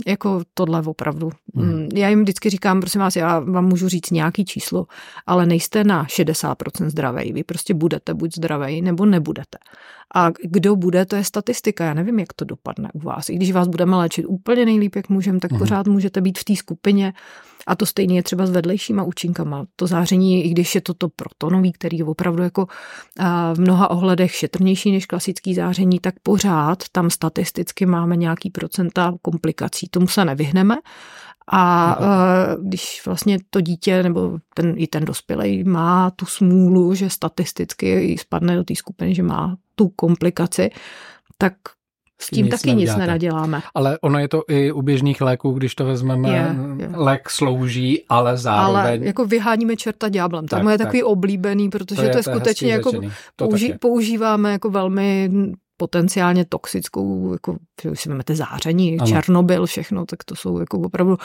jako 0.07 0.43
tohle 0.55 0.83
opravdu. 0.83 1.31
Hmm. 1.55 1.89
Já 1.95 2.09
jim 2.09 2.23
vždycky 2.23 2.51
říkám, 2.51 2.81
prosím 2.81 3.01
vás, 3.01 3.17
já 3.17 3.39
vám 3.39 3.65
můžu 3.65 3.89
říct 3.89 4.11
nějaký 4.11 4.45
číslo, 4.45 4.87
ale 5.27 5.47
nejste 5.47 5.85
na 5.85 6.05
60% 6.05 6.89
zdravý. 6.89 7.33
Vy 7.33 7.45
prostě 7.45 7.75
budete 7.75 8.15
buď 8.15 8.35
zdravý, 8.37 8.83
nebo 8.83 9.07
nebudete. 9.07 9.59
A 10.15 10.31
kdo 10.43 10.77
bude, 10.77 11.07
to 11.07 11.17
je 11.17 11.25
statistika. 11.25 11.85
Já 11.85 11.95
nevím, 11.95 12.19
jak 12.19 12.33
to 12.33 12.45
dopadne 12.45 12.89
u 12.95 12.99
vás. 12.99 13.29
I 13.29 13.35
když 13.35 13.53
vás 13.53 13.69
budeme 13.69 13.97
léčit 13.97 14.25
úplně 14.29 14.65
nejlíp, 14.65 14.97
jak 14.97 15.09
můžeme, 15.09 15.41
tak 15.41 15.51
hmm. 15.51 15.59
pořád 15.59 15.87
můžete 15.87 16.21
být 16.21 16.39
v 16.39 16.45
té 16.45 16.57
skupině. 16.57 17.13
A 17.67 17.77
to 17.77 17.87
stejně 17.87 18.19
je 18.19 18.23
třeba 18.23 18.47
s 18.47 18.51
vedlejšíma 18.51 19.03
účinkama. 19.03 19.65
To 19.77 19.87
záření, 19.87 20.45
i 20.45 20.49
když 20.49 20.75
je 20.75 20.81
to 20.81 20.95
to 20.95 21.09
protonový, 21.09 21.73
který 21.73 21.99
je 21.99 22.05
opravdu 22.05 22.43
jako 22.43 22.67
v 23.55 23.61
mnoha 23.61 23.91
ohledech 23.91 24.35
šetrnější 24.35 24.93
než 24.93 25.07
klasický 25.07 25.55
záření, 25.55 26.01
tak 26.01 26.15
pořád 26.23 26.83
tam 26.93 27.11
statisticky 27.11 27.87
máme 27.87 28.17
nějaký 28.17 28.51
procenta 28.51 29.15
komplikací. 29.23 29.89
Tomu 29.91 30.09
se 30.09 30.25
nevyhneme. 30.25 30.77
A 31.53 31.99
když 32.63 33.03
vlastně 33.07 33.39
to 33.51 33.61
dítě 33.61 34.03
nebo 34.03 34.39
ten, 34.55 34.75
i 34.77 34.87
ten 34.87 35.05
dospělý 35.05 35.65
má 35.65 36.11
tu 36.11 36.27
smůlu, 36.27 36.95
že 36.95 37.11
statisticky 37.11 38.17
spadne 38.19 38.57
do 38.57 38.65
té 38.65 38.75
skupiny, 38.75 39.15
že 39.15 39.23
má 39.23 39.57
tu 39.75 39.89
komplikaci, 39.89 40.71
tak 41.39 41.55
s 42.21 42.31
tím, 42.31 42.45
tím 42.45 42.51
taky 42.51 42.69
nic 42.69 42.77
neděláte. 42.77 43.01
nenaděláme. 43.01 43.63
Ale 43.75 43.99
ono 43.99 44.19
je 44.19 44.29
to 44.29 44.43
i 44.49 44.73
u 44.73 44.83
běžných 44.83 45.21
léků, 45.21 45.53
když 45.53 45.75
to 45.75 45.85
vezmeme, 45.85 46.29
je, 46.29 46.57
je. 46.79 46.91
lék 46.95 47.31
slouží, 47.31 48.05
ale 48.09 48.37
zároveň... 48.37 48.83
Ale 48.83 48.99
jako 49.03 49.25
vyháníme 49.25 49.77
čerta 49.77 50.09
ďáblem. 50.09 50.47
Tak, 50.47 50.63
to 50.63 50.71
je 50.71 50.79
takový 50.79 51.03
oblíbený, 51.03 51.71
protože 51.71 51.97
to 51.97 52.03
je, 52.03 52.11
to 52.11 52.19
je 52.19 52.23
skutečně 52.23 52.73
jako 52.73 52.91
použi- 53.39 53.79
používáme 53.79 54.53
jako 54.53 54.71
velmi 54.71 55.31
potenciálně 55.77 56.45
toxickou, 56.45 57.33
jako, 57.33 57.57
už 57.91 58.01
si 58.01 58.09
vezmete 58.09 58.37
záření, 58.37 58.99
ano. 58.99 59.07
Černobyl, 59.07 59.67
všechno, 59.67 60.07
tak 60.07 60.25
to 60.25 60.37
jsou 60.37 60.59
jako 60.59 60.79
opravdu 60.79 61.17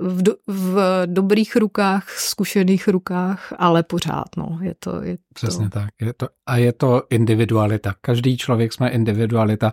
v, 0.00 0.22
do, 0.22 0.34
v 0.46 1.02
dobrých 1.06 1.56
rukách, 1.56 2.10
zkušených 2.18 2.88
rukách, 2.88 3.52
ale 3.58 3.82
pořád, 3.82 4.36
no, 4.36 4.58
je 4.62 4.74
to... 4.78 5.02
Je 5.02 5.16
Přesně 5.34 5.68
to... 5.68 5.78
tak. 5.78 5.88
Je 6.00 6.12
to, 6.12 6.28
a 6.46 6.56
je 6.56 6.72
to 6.72 7.02
individualita. 7.10 7.94
Každý 8.00 8.36
člověk 8.36 8.72
jsme 8.72 8.88
individualita. 8.88 9.72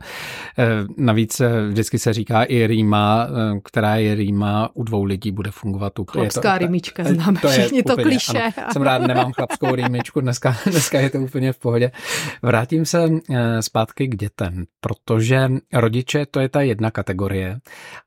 Eh, 0.60 0.66
navíc 0.98 1.40
eh, 1.40 1.68
vždycky 1.68 2.00
se 2.00 2.14
říká 2.14 2.44
i 2.44 2.68
rýma, 2.68 3.28
eh, 3.28 3.60
která 3.64 3.96
je 3.96 4.16
rýma, 4.16 4.70
u 4.74 4.84
dvou 4.84 5.04
lidí 5.04 5.32
bude 5.32 5.52
fungovat 5.52 6.00
úplně. 6.00 6.22
Chlapská 6.22 6.58
rýmička, 6.58 7.04
známe 7.04 7.40
to 7.40 7.48
všichni 7.48 7.84
to 7.84 7.96
kliše. 7.96 8.50
Jsem 8.72 8.82
rád, 8.82 9.02
nemám 9.02 9.32
chlapskou 9.34 9.76
rýmičku, 9.76 10.22
dneska, 10.22 10.58
dneska 10.72 11.00
je 11.00 11.10
to 11.10 11.18
úplně 11.18 11.54
v 11.54 11.60
pohodě. 11.60 11.92
Vrátím 12.42 12.86
se 12.86 13.10
zpátky 13.60 14.08
k 14.08 14.16
dětem, 14.16 14.66
protože 14.80 15.50
rodiče 15.74 16.26
to 16.32 16.40
je 16.40 16.50
ta 16.50 16.62
jedna 16.62 16.92
kategorie 16.92 17.60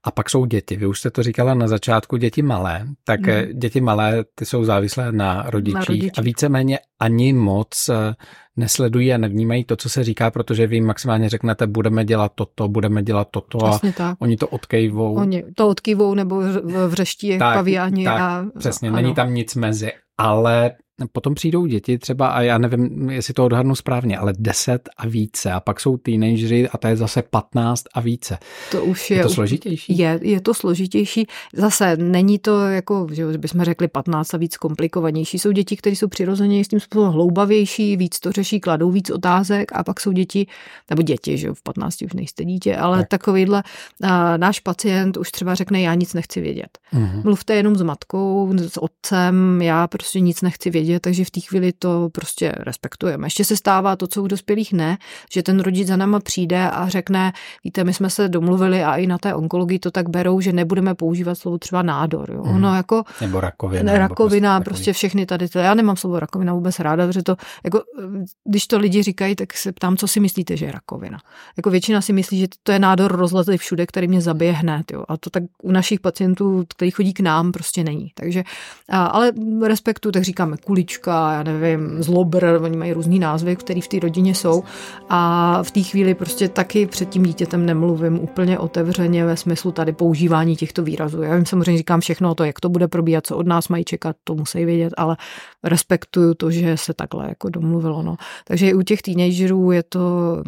a 0.05 0.11
pak 0.11 0.31
jsou 0.31 0.45
děti. 0.45 0.77
Vy 0.77 0.87
už 0.87 0.99
jste 0.99 1.11
to 1.11 1.23
říkala 1.23 1.55
na 1.55 1.69
začátku, 1.69 2.17
děti 2.17 2.43
malé, 2.43 2.87
tak 3.05 3.27
hmm. 3.27 3.59
děti 3.59 3.81
malé, 3.81 4.25
ty 4.35 4.47
jsou 4.47 4.65
závislé 4.65 5.13
na 5.13 5.45
rodičích, 5.47 5.75
na 5.75 5.85
rodičích. 5.85 6.19
a 6.19 6.23
víceméně 6.23 6.79
ani 7.05 7.33
moc 7.33 7.89
eh, 7.89 8.15
nesledují 8.57 9.13
a 9.13 9.19
nevnímají 9.19 9.65
to, 9.65 9.77
co 9.77 9.89
se 9.89 10.05
říká, 10.05 10.31
protože 10.31 10.67
vy 10.67 10.77
jim 10.77 10.87
maximálně 10.87 11.29
řeknete, 11.29 11.67
budeme 11.67 12.05
dělat 12.05 12.33
toto, 12.35 12.69
budeme 12.69 13.03
dělat 13.03 13.29
toto 13.31 13.59
Přesně 13.59 13.91
a 13.91 13.93
tak. 13.93 14.17
oni 14.21 14.37
to 14.37 14.49
odkejvou. 14.49 15.15
Oni 15.15 15.45
to 15.55 15.69
odkejvou 15.69 16.15
nebo 16.15 16.43
vřeští 16.89 17.39
tak, 17.39 17.57
paviáni. 17.57 18.05
Tak, 18.05 18.21
a, 18.21 18.47
přesně, 18.59 18.89
ano. 18.89 18.97
není 18.97 19.15
tam 19.15 19.35
nic 19.35 19.55
mezi. 19.55 19.93
Ale 20.19 20.73
Potom 21.13 21.35
přijdou 21.35 21.67
děti 21.67 21.99
třeba, 21.99 22.29
a 22.29 22.41
já 22.41 22.59
nevím, 22.59 23.11
jestli 23.11 23.35
to 23.35 23.45
odhadnu 23.45 23.75
správně, 23.75 24.19
ale 24.19 24.33
10 24.39 24.89
a 24.97 25.07
více. 25.07 25.53
A 25.53 25.61
pak 25.61 25.81
jsou 25.81 25.97
teenageři 25.97 26.69
a 26.69 26.79
to 26.79 26.87
je 26.87 26.97
zase 26.97 27.23
15 27.23 27.85
a 27.95 28.01
více. 28.01 28.39
To 28.71 28.85
už 28.85 29.11
je, 29.11 29.17
je 29.17 29.23
to 29.23 29.29
složitější? 29.29 29.99
Je, 29.99 30.21
je 30.23 30.41
to 30.41 30.55
složitější. 30.55 31.27
Zase 31.53 31.97
není 31.97 32.39
to 32.39 32.61
jako, 32.61 33.07
že 33.13 33.39
bychom 33.39 33.63
řekli 33.65 33.89
15 33.89 34.35
a 34.35 34.37
víc 34.37 34.57
komplikovanější. 34.57 35.39
Jsou 35.39 35.53
děti, 35.53 35.77
které 35.77 35.97
jsou 35.97 36.09
přirozeně 36.09 36.65
s 36.65 36.69
tím 36.69 36.81
způsobem 36.81 37.13
hloubavější, 37.13 37.97
víc 37.97 38.21
to 38.21 38.33
řeší, 38.33 38.61
kladou 38.61 38.91
víc 38.91 39.11
otázek 39.11 39.73
a 39.73 39.85
pak 39.85 40.01
jsou 40.01 40.13
děti, 40.13 40.47
nebo 40.91 41.03
děti, 41.03 41.39
že 41.39 41.53
v 41.53 41.63
15 41.63 42.03
už 42.03 42.13
nejste 42.13 42.45
dítě, 42.45 42.77
ale 42.77 42.99
tak. 42.99 43.09
takovýhle 43.09 43.63
a, 44.03 44.37
náš 44.37 44.61
pacient 44.61 45.17
už 45.17 45.31
třeba 45.31 45.55
řekne, 45.55 45.81
já 45.81 45.95
nic 45.95 46.15
nechci 46.15 46.41
vědět. 46.41 46.79
Mm-hmm. 46.93 47.25
Mluvte 47.25 47.55
jenom 47.55 47.77
s 47.77 47.83
matkou, 47.83 48.53
s 48.59 48.83
otcem, 48.83 49.63
já 49.63 49.87
prostě 49.87 50.21
nic 50.21 50.43
nechci 50.43 50.71
vědět 50.71 50.84
vědět, 50.85 51.01
takže 51.01 51.25
v 51.25 51.31
té 51.31 51.41
chvíli 51.41 51.73
to 51.73 52.09
prostě 52.13 52.53
respektujeme. 52.57 53.27
Ještě 53.27 53.45
se 53.45 53.57
stává 53.57 53.97
to, 53.97 54.07
co 54.07 54.23
u 54.23 54.27
dospělých 54.27 54.73
ne, 54.73 54.99
že 55.33 55.43
ten 55.43 55.61
rodič 55.61 55.87
za 55.87 55.97
náma 55.97 56.21
přijde 56.21 56.71
a 56.71 56.89
řekne, 56.89 57.33
víte, 57.65 57.85
my 57.85 57.95
jsme 57.95 58.11
se 58.11 58.29
domluvili 58.29 58.85
a 58.85 58.97
i 58.97 59.07
na 59.07 59.19
té 59.19 59.35
onkologii 59.35 59.79
to 59.79 59.91
tak 59.91 60.09
berou, 60.09 60.41
že 60.41 60.53
nebudeme 60.53 60.95
používat 60.95 61.35
slovo 61.35 61.59
třeba 61.59 61.83
nádor. 61.83 62.31
Jo. 62.31 62.45
Mm. 62.45 62.55
Ono 62.55 62.77
jako 62.77 63.03
nebo 63.21 63.41
rakovina. 63.41 63.99
Rakovina, 63.99 64.55
nebo 64.55 64.65
prostě, 64.65 64.75
prostě 64.75 64.93
všechny 64.93 65.27
tady 65.27 65.49
to. 65.49 65.59
Já 65.59 65.75
nemám 65.75 65.97
slovo 65.97 66.21
rakovina 66.21 66.53
vůbec 66.53 66.79
ráda, 66.79 67.07
protože 67.07 67.23
to, 67.23 67.37
jako, 67.65 67.83
když 68.45 68.67
to 68.67 68.79
lidi 68.79 69.03
říkají, 69.03 69.37
tak 69.37 69.53
se 69.55 69.73
ptám, 69.73 69.97
co 69.97 70.09
si 70.09 70.21
myslíte, 70.21 70.57
že 70.57 70.67
je 70.67 70.73
rakovina. 70.73 71.19
Jako 71.57 71.71
většina 71.71 72.01
si 72.01 72.13
myslí, 72.13 72.39
že 72.39 72.47
to 72.63 72.73
je 72.73 72.79
nádor 72.79 73.17
rozletý 73.17 73.57
všude, 73.57 73.87
který 73.87 74.09
mě 74.09 74.21
zabije 74.21 74.53
hned. 74.53 74.93
Jo. 74.93 75.05
A 75.09 75.17
to 75.17 75.31
tak 75.31 75.43
u 75.63 75.73
našich 75.73 76.01
pacientů, 76.01 76.65
kteří 76.69 76.91
chodí 76.91 77.13
k 77.13 77.21
nám, 77.21 77.53
prostě 77.53 77.85
není. 77.85 78.11
Takže, 78.15 78.45
a, 78.89 79.07
ale 79.07 79.33
respektu, 79.67 80.13
tak 80.13 80.23
říkáme 80.23 80.57
kulička, 80.75 81.33
já 81.33 81.43
nevím, 81.43 82.03
zlobr, 82.03 82.45
oni 82.63 82.77
mají 82.77 82.93
různý 82.93 83.19
názvy, 83.19 83.57
které 83.57 83.81
v 83.81 83.89
té 83.89 83.99
rodině 83.99 84.35
jsou 84.35 84.63
a 85.09 85.63
v 85.63 85.71
té 85.71 85.83
chvíli 85.83 86.15
prostě 86.15 86.49
taky 86.49 86.87
před 86.87 87.09
tím 87.09 87.23
dítětem 87.23 87.67
nemluvím 87.67 88.21
úplně 88.21 88.59
otevřeně 88.59 89.27
ve 89.27 89.37
smyslu 89.37 89.73
tady 89.73 89.93
používání 89.93 90.57
těchto 90.57 90.83
výrazů. 90.83 91.23
Já 91.23 91.35
jim 91.35 91.47
samozřejmě 91.47 91.79
říkám 91.79 92.01
všechno 92.01 92.31
o 92.31 92.35
to, 92.35 92.45
jak 92.45 92.61
to 92.61 92.69
bude 92.69 92.89
probíhat, 92.89 93.27
co 93.27 93.37
od 93.37 93.47
nás 93.47 93.69
mají 93.69 93.85
čekat, 93.85 94.17
to 94.25 94.35
musí 94.35 94.65
vědět, 94.65 94.93
ale 94.97 95.17
respektuju 95.63 96.35
to, 96.35 96.51
že 96.51 96.77
se 96.77 96.95
takhle 96.95 97.29
jako 97.29 97.49
domluvilo. 97.49 98.03
No. 98.03 98.17
Takže 98.45 98.69
i 98.69 98.75
u 98.75 98.83
těch 98.83 99.03
teenagerů 99.03 99.73
je 99.73 99.83
to 99.83 100.43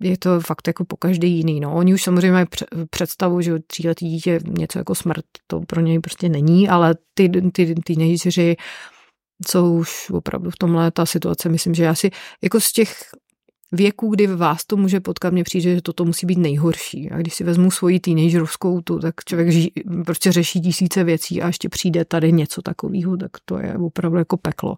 je 0.00 0.18
to 0.18 0.40
fakt 0.40 0.66
jako 0.66 0.84
po 0.84 0.96
každý 0.96 1.32
jiný. 1.32 1.60
No. 1.60 1.74
Oni 1.74 1.94
už 1.94 2.02
samozřejmě 2.02 2.32
mají 2.32 2.46
představu, 2.90 3.40
že 3.40 3.58
tříletý 3.66 4.08
dítě 4.08 4.40
něco 4.58 4.78
jako 4.78 4.94
smrt, 4.94 5.24
to 5.46 5.60
pro 5.60 5.80
něj 5.80 5.98
prostě 5.98 6.28
není, 6.28 6.68
ale 6.68 6.94
ty, 7.14 7.28
ty, 7.28 7.50
ty 7.50 7.74
teenageři 7.74 8.56
jsou 9.50 9.78
už 9.78 10.10
opravdu 10.10 10.50
v 10.50 10.56
tomhle 10.56 10.90
ta 10.90 11.06
situace, 11.06 11.48
myslím, 11.48 11.74
že 11.74 11.88
asi 11.88 12.10
jako 12.42 12.60
z 12.60 12.72
těch 12.72 13.00
věku, 13.72 14.08
kdy 14.08 14.26
vás 14.26 14.64
to 14.64 14.76
může 14.76 15.00
potkat, 15.00 15.32
mě 15.32 15.44
přijde, 15.44 15.74
že 15.74 15.82
toto 15.82 16.04
musí 16.04 16.26
být 16.26 16.38
nejhorší. 16.38 17.10
A 17.10 17.16
když 17.16 17.34
si 17.34 17.44
vezmu 17.44 17.70
svoji 17.70 18.00
teenagerovskou 18.00 18.80
tu, 18.80 18.98
tak 18.98 19.14
člověk 19.24 19.50
ži, 19.50 19.72
prostě 20.06 20.32
řeší 20.32 20.60
tisíce 20.60 21.04
věcí 21.04 21.42
a 21.42 21.46
ještě 21.46 21.68
přijde 21.68 22.04
tady 22.04 22.32
něco 22.32 22.62
takového, 22.62 23.16
tak 23.16 23.30
to 23.44 23.58
je 23.58 23.74
opravdu 23.74 24.18
jako 24.18 24.36
peklo. 24.36 24.76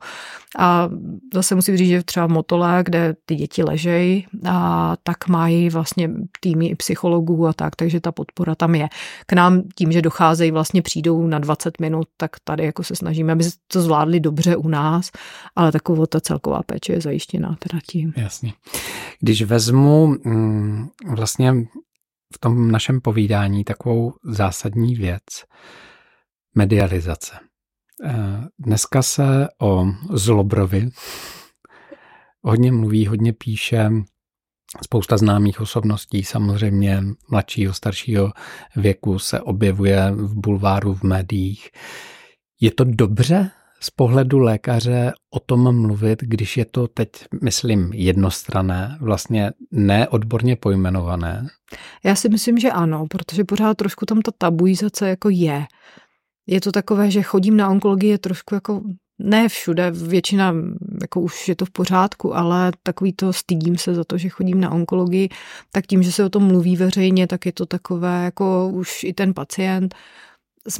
A 0.58 0.88
zase 1.34 1.54
musím 1.54 1.76
říct, 1.76 1.88
že 1.88 2.02
třeba 2.02 2.26
v 2.26 2.30
Motole, 2.30 2.82
kde 2.84 3.14
ty 3.24 3.34
děti 3.34 3.62
ležejí, 3.62 4.26
a 4.48 4.96
tak 5.02 5.28
mají 5.28 5.70
vlastně 5.70 6.10
týmy 6.40 6.66
i 6.66 6.74
psychologů 6.74 7.46
a 7.46 7.52
tak, 7.52 7.76
takže 7.76 8.00
ta 8.00 8.12
podpora 8.12 8.54
tam 8.54 8.74
je. 8.74 8.88
K 9.26 9.32
nám 9.32 9.62
tím, 9.74 9.92
že 9.92 10.02
docházejí, 10.02 10.50
vlastně 10.50 10.82
přijdou 10.82 11.26
na 11.26 11.38
20 11.38 11.80
minut, 11.80 12.06
tak 12.16 12.30
tady 12.44 12.64
jako 12.64 12.84
se 12.84 12.96
snažíme, 12.96 13.32
aby 13.32 13.44
to 13.72 13.82
zvládli 13.82 14.20
dobře 14.20 14.56
u 14.56 14.68
nás, 14.68 15.10
ale 15.56 15.72
taková 15.72 16.06
ta 16.06 16.20
celková 16.20 16.62
péče 16.62 16.92
je 16.92 17.00
zajištěná 17.00 17.56
teda 17.58 17.78
tím. 17.86 18.12
Jasně. 18.16 18.52
Když 19.20 19.42
vezmu 19.42 20.06
mm, 20.06 20.88
vlastně 21.16 21.54
v 22.34 22.38
tom 22.40 22.70
našem 22.70 23.00
povídání 23.00 23.64
takovou 23.64 24.14
zásadní 24.24 24.94
věc, 24.94 25.22
medializace. 26.54 27.36
Eh, 28.04 28.44
dneska 28.58 29.02
se 29.02 29.48
o 29.60 29.86
Zlobrovi 30.12 30.90
hodně 32.42 32.72
mluví, 32.72 33.06
hodně 33.06 33.32
píše, 33.32 33.90
spousta 34.82 35.16
známých 35.16 35.60
osobností, 35.60 36.24
samozřejmě 36.24 37.02
mladšího, 37.30 37.74
staršího 37.74 38.32
věku 38.76 39.18
se 39.18 39.40
objevuje 39.40 40.12
v 40.12 40.34
bulváru, 40.34 40.94
v 40.94 41.02
médiích. 41.02 41.70
Je 42.60 42.70
to 42.70 42.84
dobře 42.84 43.50
z 43.80 43.90
pohledu 43.90 44.38
lékaře 44.38 45.12
o 45.30 45.40
tom 45.40 45.80
mluvit, 45.82 46.18
když 46.22 46.56
je 46.56 46.64
to 46.64 46.88
teď, 46.88 47.08
myslím, 47.42 47.92
jednostrané, 47.92 48.98
vlastně 49.00 49.52
neodborně 49.70 50.56
pojmenované? 50.56 51.46
Já 52.04 52.14
si 52.14 52.28
myslím, 52.28 52.58
že 52.58 52.70
ano, 52.70 53.06
protože 53.10 53.44
pořád 53.44 53.76
trošku 53.76 54.06
tam 54.06 54.22
ta 54.22 54.30
tabuizace 54.38 55.08
jako 55.08 55.28
je. 55.28 55.66
Je 56.46 56.60
to 56.60 56.72
takové, 56.72 57.10
že 57.10 57.22
chodím 57.22 57.56
na 57.56 57.68
onkologii 57.68 58.18
trošku 58.18 58.54
jako 58.54 58.82
ne 59.18 59.48
všude, 59.48 59.90
většina 59.90 60.54
jako 61.00 61.20
už 61.20 61.48
je 61.48 61.56
to 61.56 61.64
v 61.64 61.70
pořádku, 61.70 62.36
ale 62.36 62.72
takový 62.82 63.12
to 63.12 63.32
stydím 63.32 63.78
se 63.78 63.94
za 63.94 64.04
to, 64.04 64.18
že 64.18 64.28
chodím 64.28 64.60
na 64.60 64.70
onkologii, 64.70 65.28
tak 65.72 65.86
tím, 65.86 66.02
že 66.02 66.12
se 66.12 66.24
o 66.24 66.28
tom 66.28 66.44
mluví 66.44 66.76
veřejně, 66.76 67.26
tak 67.26 67.46
je 67.46 67.52
to 67.52 67.66
takové 67.66 68.24
jako 68.24 68.68
už 68.68 69.04
i 69.04 69.12
ten 69.12 69.34
pacient 69.34 69.94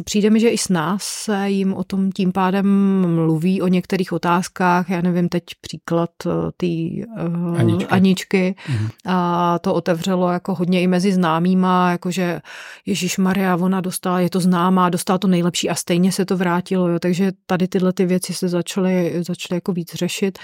Přijde 0.05 0.31
mi, 0.31 0.41
že 0.41 0.49
i 0.49 0.59
s 0.59 0.69
nás 0.69 1.03
se 1.03 1.51
jim 1.51 1.75
o 1.75 1.85
tom 1.85 2.13
tím 2.13 2.33
pádem 2.33 2.67
mluví 3.15 3.63
o 3.63 3.69
některých 3.69 4.13
otázkách. 4.13 4.91
Já 4.91 5.01
nevím, 5.01 5.29
teď 5.29 5.45
příklad 5.61 6.11
eh, 6.27 6.31
té 6.57 6.67
uh, 6.67 7.61
Aničky. 7.61 7.87
Aničky. 7.87 8.55
Mhm. 8.69 8.89
A 9.07 9.59
to 9.59 9.75
otevřelo 9.75 10.33
jako 10.33 10.55
hodně 10.55 10.83
i 10.83 10.87
mezi 10.87 11.13
známýma, 11.13 11.91
jakože 11.91 12.41
Ježíš 12.87 13.19
Maria, 13.19 13.57
ona 13.57 13.81
dostala, 13.81 14.21
je 14.21 14.31
to 14.31 14.41
známá, 14.41 14.91
dostala 14.91 15.19
to 15.19 15.29
nejlepší 15.29 15.71
a 15.71 15.75
stejně 15.75 16.13
se 16.13 16.25
to 16.25 16.37
vrátilo. 16.37 16.89
Jo. 16.89 16.99
Takže 16.99 17.33
tady 17.47 17.69
tyhle 17.69 17.93
ty 17.93 18.07
věci 18.07 18.35
se 18.35 18.49
začaly, 18.49 19.23
začaly 19.27 19.57
jako 19.57 19.73
víc 19.73 19.95
řešit 19.95 20.39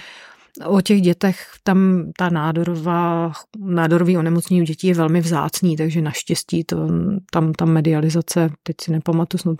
o 0.64 0.80
těch 0.80 1.00
dětech 1.00 1.46
tam 1.62 2.10
ta 2.18 2.30
nádorová, 2.30 3.32
nádorový 3.58 4.18
onemocnění 4.18 4.62
u 4.62 4.64
dětí 4.64 4.86
je 4.86 4.94
velmi 4.94 5.20
vzácný, 5.20 5.76
takže 5.76 6.02
naštěstí 6.02 6.64
to, 6.64 6.88
tam 7.30 7.52
ta 7.52 7.64
medializace, 7.64 8.50
teď 8.62 8.76
si 8.80 8.92
nepamatuju, 8.92 9.38
snad 9.38 9.56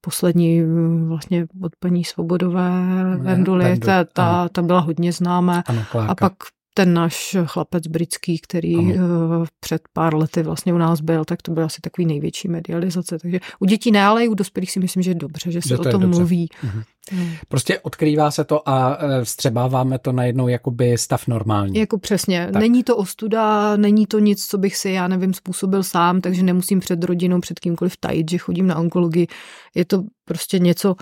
poslední 0.00 0.62
vlastně 1.08 1.46
od 1.62 1.72
paní 1.80 2.04
Svobodové 2.04 2.70
Venduly, 3.20 3.78
ta, 3.78 4.04
ta, 4.04 4.48
ta 4.48 4.62
byla 4.62 4.80
hodně 4.80 5.12
známá. 5.12 5.62
Ano, 5.66 5.84
a 6.08 6.14
pak 6.14 6.32
ten 6.76 6.94
náš 6.94 7.36
chlapec 7.44 7.86
britský, 7.86 8.38
který 8.38 8.76
ano. 8.76 8.92
Eh, 8.94 9.46
před 9.60 9.82
pár 9.92 10.14
lety 10.14 10.42
vlastně 10.42 10.74
u 10.74 10.78
nás 10.78 11.00
byl, 11.00 11.24
tak 11.24 11.42
to 11.42 11.52
byl 11.52 11.64
asi 11.64 11.80
takový 11.80 12.06
největší 12.06 12.48
medializace. 12.48 13.18
Takže 13.18 13.40
u 13.58 13.64
dětí 13.64 13.90
ne, 13.90 14.04
ale 14.04 14.24
i 14.24 14.28
u 14.28 14.34
dospělých 14.34 14.70
si 14.70 14.80
myslím, 14.80 15.02
že 15.02 15.10
je 15.10 15.14
dobře, 15.14 15.50
že 15.50 15.62
se 15.62 15.68
že 15.68 15.76
to 15.76 15.82
o 15.82 15.92
tom 15.92 16.10
mluví. 16.10 16.48
Mhm. 16.62 16.82
Prostě 17.48 17.80
odkrývá 17.80 18.30
se 18.30 18.44
to 18.44 18.68
a 18.68 18.98
eh, 19.00 19.24
vstřebáváme 19.24 19.98
to 19.98 20.12
najednou 20.12 20.48
jakoby 20.48 20.98
stav 20.98 21.26
normální. 21.26 21.78
Jako 21.78 21.98
přesně. 21.98 22.48
Tak. 22.52 22.62
Není 22.62 22.84
to 22.84 22.96
ostuda, 22.96 23.76
není 23.76 24.06
to 24.06 24.18
nic, 24.18 24.46
co 24.46 24.58
bych 24.58 24.76
si, 24.76 24.90
já 24.90 25.08
nevím, 25.08 25.34
způsobil 25.34 25.82
sám, 25.82 26.20
takže 26.20 26.42
nemusím 26.42 26.80
před 26.80 27.04
rodinou, 27.04 27.40
před 27.40 27.60
kýmkoliv 27.60 27.96
tajit, 27.96 28.30
že 28.30 28.38
chodím 28.38 28.66
na 28.66 28.78
onkologii. 28.78 29.26
Je 29.74 29.84
to 29.84 30.02
prostě 30.24 30.58
něco, 30.58 30.94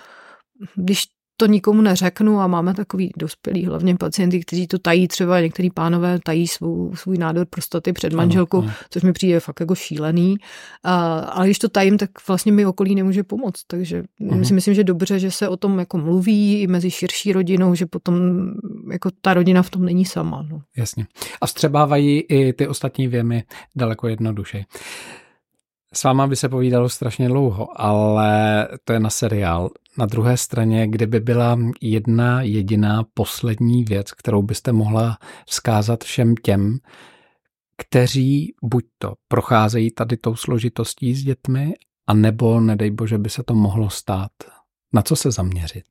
když 0.75 1.05
to 1.37 1.47
nikomu 1.47 1.83
neřeknu 1.83 2.41
a 2.41 2.47
máme 2.47 2.75
takový 2.75 3.13
dospělý, 3.17 3.67
hlavně 3.67 3.97
pacienty, 3.97 4.41
kteří 4.41 4.67
to 4.67 4.79
tají, 4.79 5.09
třeba 5.09 5.41
některý 5.41 5.71
pánové 5.71 6.19
tají 6.25 6.49
svou, 6.49 6.95
svůj 6.95 7.19
nádor 7.19 7.47
prostaty 7.51 7.93
před 7.93 8.13
manželkou, 8.13 8.59
ano, 8.59 8.67
ano. 8.67 8.77
což 8.91 9.03
mi 9.03 9.13
přijde 9.13 9.41
fakt 9.41 9.61
jako 9.61 9.75
šílený. 9.75 10.37
A, 10.83 11.19
ale 11.19 11.47
když 11.47 11.59
to 11.59 11.69
tajím, 11.69 11.99
tak 11.99 12.11
vlastně 12.29 12.53
mi 12.53 12.67
okolí 12.67 12.95
nemůže 12.95 13.23
pomoct. 13.23 13.65
Takže 13.67 14.03
uh-huh. 14.21 14.43
si 14.43 14.55
myslím, 14.55 14.75
že 14.75 14.85
dobře, 14.85 15.19
že 15.19 15.31
se 15.31 15.49
o 15.49 15.57
tom 15.57 15.79
jako 15.79 15.99
mluví 15.99 16.63
i 16.63 16.67
mezi 16.67 16.91
širší 16.91 17.33
rodinou, 17.33 17.75
že 17.75 17.87
potom 17.87 18.15
jako 18.93 19.11
ta 19.21 19.35
rodina 19.35 19.63
v 19.63 19.71
tom 19.71 19.85
není 19.85 20.05
sama. 20.05 20.47
No. 20.51 20.61
Jasně. 20.77 21.07
A 21.41 21.47
vstřebávají 21.47 22.21
i 22.21 22.53
ty 22.53 22.69
ostatní 22.69 23.09
věmy 23.09 23.45
daleko 23.77 24.09
jednodušeji. 24.09 24.65
S 25.97 26.05
váma 26.05 26.27
by 26.27 26.37
se 26.37 26.49
povídalo 26.49 26.89
strašně 26.89 27.29
dlouho, 27.29 27.81
ale 27.81 28.69
to 28.85 28.93
je 28.93 29.01
na 29.01 29.11
seriál. 29.11 29.71
Na 29.99 30.07
druhé 30.07 30.37
straně, 30.37 30.89
kdyby 30.89 31.21
byla 31.21 31.59
jedna 31.81 32.43
jediná 32.43 33.05
poslední 33.15 33.85
věc, 33.85 34.13
kterou 34.13 34.43
byste 34.43 34.73
mohla 34.73 35.19
vzkázat 35.47 36.05
všem 36.05 36.35
těm, 36.37 36.79
kteří 37.77 38.55
buď 38.63 38.85
to 38.99 39.15
procházejí 39.29 39.91
tady 39.91 40.17
tou 40.17 40.37
složitostí 40.37 41.15
s 41.15 41.25
dětmi, 41.25 41.75
a 42.07 42.15
nebo, 42.15 42.61
nedej 42.61 42.91
bože, 42.91 43.19
by 43.19 43.31
se 43.31 43.43
to 43.43 43.55
mohlo 43.55 43.91
stát. 43.91 44.31
Na 44.95 45.03
co 45.03 45.17
se 45.17 45.31
zaměřit? 45.31 45.85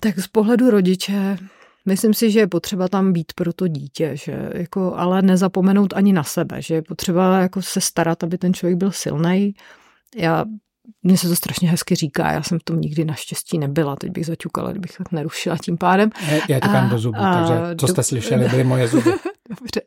Tak 0.00 0.18
z 0.18 0.26
pohledu 0.26 0.70
rodiče 0.70 1.38
Myslím 1.88 2.14
si, 2.14 2.30
že 2.30 2.40
je 2.40 2.46
potřeba 2.46 2.88
tam 2.88 3.12
být 3.12 3.32
pro 3.32 3.52
to 3.52 3.68
dítě, 3.68 4.10
že 4.14 4.50
jako, 4.54 4.94
ale 4.96 5.22
nezapomenout 5.22 5.92
ani 5.96 6.12
na 6.12 6.24
sebe, 6.24 6.62
že 6.62 6.74
je 6.74 6.82
potřeba 6.82 7.38
jako 7.38 7.62
se 7.62 7.80
starat, 7.80 8.24
aby 8.24 8.38
ten 8.38 8.54
člověk 8.54 8.78
byl 8.78 8.90
silný. 8.90 9.54
Já 10.16 10.44
mně 11.02 11.18
se 11.18 11.28
to 11.28 11.36
strašně 11.36 11.70
hezky 11.70 11.94
říká, 11.94 12.32
já 12.32 12.42
jsem 12.42 12.58
v 12.58 12.64
tom 12.64 12.80
nikdy 12.80 13.04
naštěstí 13.04 13.58
nebyla, 13.58 13.96
teď 13.96 14.10
bych 14.10 14.26
zaťukala, 14.26 14.70
kdybych 14.70 14.90
to 14.96 15.16
nerušila 15.16 15.56
tím 15.56 15.78
pádem. 15.78 16.10
Já 16.48 16.60
ťukám 16.60 16.90
do 16.90 16.98
zubu, 16.98 17.18
a, 17.18 17.34
takže 17.34 17.76
co 17.76 17.86
jste 17.86 17.96
do... 17.96 18.02
slyšeli, 18.02 18.48
byly 18.48 18.64
moje 18.64 18.88
zuby. 18.88 19.10
Dobře, 19.48 19.80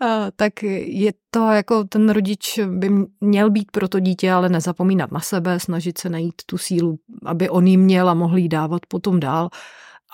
a, 0.00 0.30
tak 0.36 0.62
je 0.86 1.12
to 1.30 1.50
jako 1.50 1.84
ten 1.84 2.08
rodič 2.10 2.60
by 2.66 2.90
měl 3.20 3.50
být 3.50 3.70
pro 3.70 3.88
to 3.88 4.00
dítě, 4.00 4.32
ale 4.32 4.48
nezapomínat 4.48 5.12
na 5.12 5.20
sebe, 5.20 5.60
snažit 5.60 5.98
se 5.98 6.08
najít 6.08 6.34
tu 6.46 6.58
sílu, 6.58 6.98
aby 7.26 7.48
on 7.48 7.66
jí 7.66 7.76
měl 7.76 8.08
a 8.08 8.14
mohl 8.14 8.36
jí 8.36 8.48
dávat 8.48 8.82
potom 8.88 9.20
dál. 9.20 9.48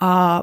A 0.02 0.42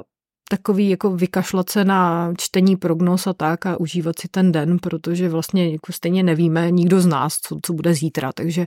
takový 0.50 0.90
jako 0.90 1.12
vykašlat 1.12 1.70
se 1.70 1.86
na 1.86 2.34
čtení 2.38 2.76
prognoz 2.76 3.28
a 3.28 3.34
tak 3.34 3.66
a 3.66 3.80
užívat 3.80 4.20
si 4.20 4.28
ten 4.28 4.52
den, 4.52 4.80
protože 4.80 5.30
vlastně 5.30 5.72
jako 5.72 5.94
stejně 5.94 6.24
nevíme 6.24 6.72
nikdo 6.72 7.02
z 7.02 7.06
nás, 7.06 7.38
co, 7.38 7.60
co 7.62 7.74
bude 7.74 7.94
zítra, 7.94 8.32
takže 8.34 8.66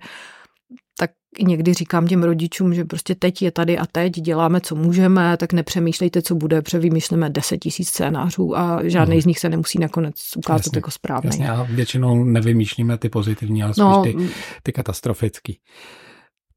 tak 0.99 1.11
někdy 1.43 1.75
říkám 1.75 2.07
těm 2.07 2.23
rodičům, 2.23 2.75
že 2.75 2.85
prostě 2.85 3.15
teď 3.15 3.43
je 3.43 3.51
tady 3.51 3.79
a 3.79 3.87
teď, 3.93 4.13
děláme, 4.13 4.61
co 4.61 4.75
můžeme, 4.75 5.37
tak 5.37 5.53
nepřemýšlejte, 5.53 6.23
co 6.23 6.35
bude, 6.35 6.63
protože 6.63 6.79
vymýšlíme 6.79 7.31
10 7.31 7.59
tisíc 7.59 7.89
scénářů 7.89 8.59
a 8.59 8.81
žádný 8.83 9.15
hmm. 9.15 9.23
z 9.23 9.27
nich 9.27 9.39
se 9.39 9.49
nemusí 9.49 9.79
nakonec 9.79 10.15
ukázat 10.37 10.67
jasně, 10.67 10.79
jako 10.79 10.91
správný. 10.91 11.29
Jasně, 11.29 11.51
a 11.51 11.63
většinou 11.63 12.25
nevymýšlíme 12.25 12.99
ty 12.99 13.09
pozitivní, 13.09 13.63
ale 13.63 13.73
no, 13.79 14.05
spíš 14.05 14.15
ty, 14.15 14.29
ty 14.63 14.73
katastrofický. 14.73 15.59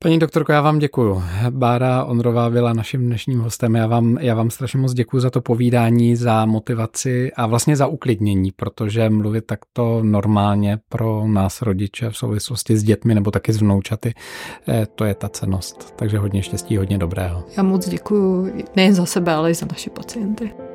Paní 0.04 0.20
doktorko, 0.20 0.52
já 0.52 0.62
vám 0.62 0.80
děkuju. 0.80 1.24
Bára 1.50 2.04
Onrová 2.04 2.50
byla 2.50 2.74
naším 2.74 3.06
dnešním 3.06 3.39
hostem. 3.39 3.76
Já 3.76 3.88
vám, 3.88 4.18
já 4.22 4.36
vám 4.36 4.50
strašně 4.50 4.80
moc 4.80 4.94
děkuji 4.94 5.20
za 5.20 5.30
to 5.30 5.42
povídání, 5.42 6.16
za 6.16 6.46
motivaci 6.46 7.32
a 7.34 7.48
vlastně 7.48 7.76
za 7.76 7.88
uklidnění, 7.88 8.52
protože 8.52 9.10
mluvit 9.10 9.46
takto 9.46 10.00
normálně 10.04 10.80
pro 10.89 11.28
nás 11.28 11.62
rodiče 11.62 12.10
v 12.10 12.18
souvislosti 12.18 12.78
s 12.78 12.84
dětmi 12.84 13.16
nebo 13.16 13.32
taky 13.32 13.54
s 13.54 13.58
vnoučaty, 13.58 14.13
eh, 14.68 14.88
to 14.96 15.06
je 15.06 15.16
ta 15.16 15.30
cenost. 15.30 15.96
Takže 15.96 16.18
hodně 16.18 16.44
štěstí, 16.44 16.78
hodně 16.78 16.98
dobrého. 16.98 17.44
Já 17.58 17.63
moc 17.63 17.89
děkuji 17.89 18.63
nejen 18.76 18.94
za 18.94 19.06
sebe, 19.06 19.34
ale 19.34 19.52
i 19.52 19.54
za 19.54 19.66
naše 19.66 19.89
pacienty. 19.89 20.73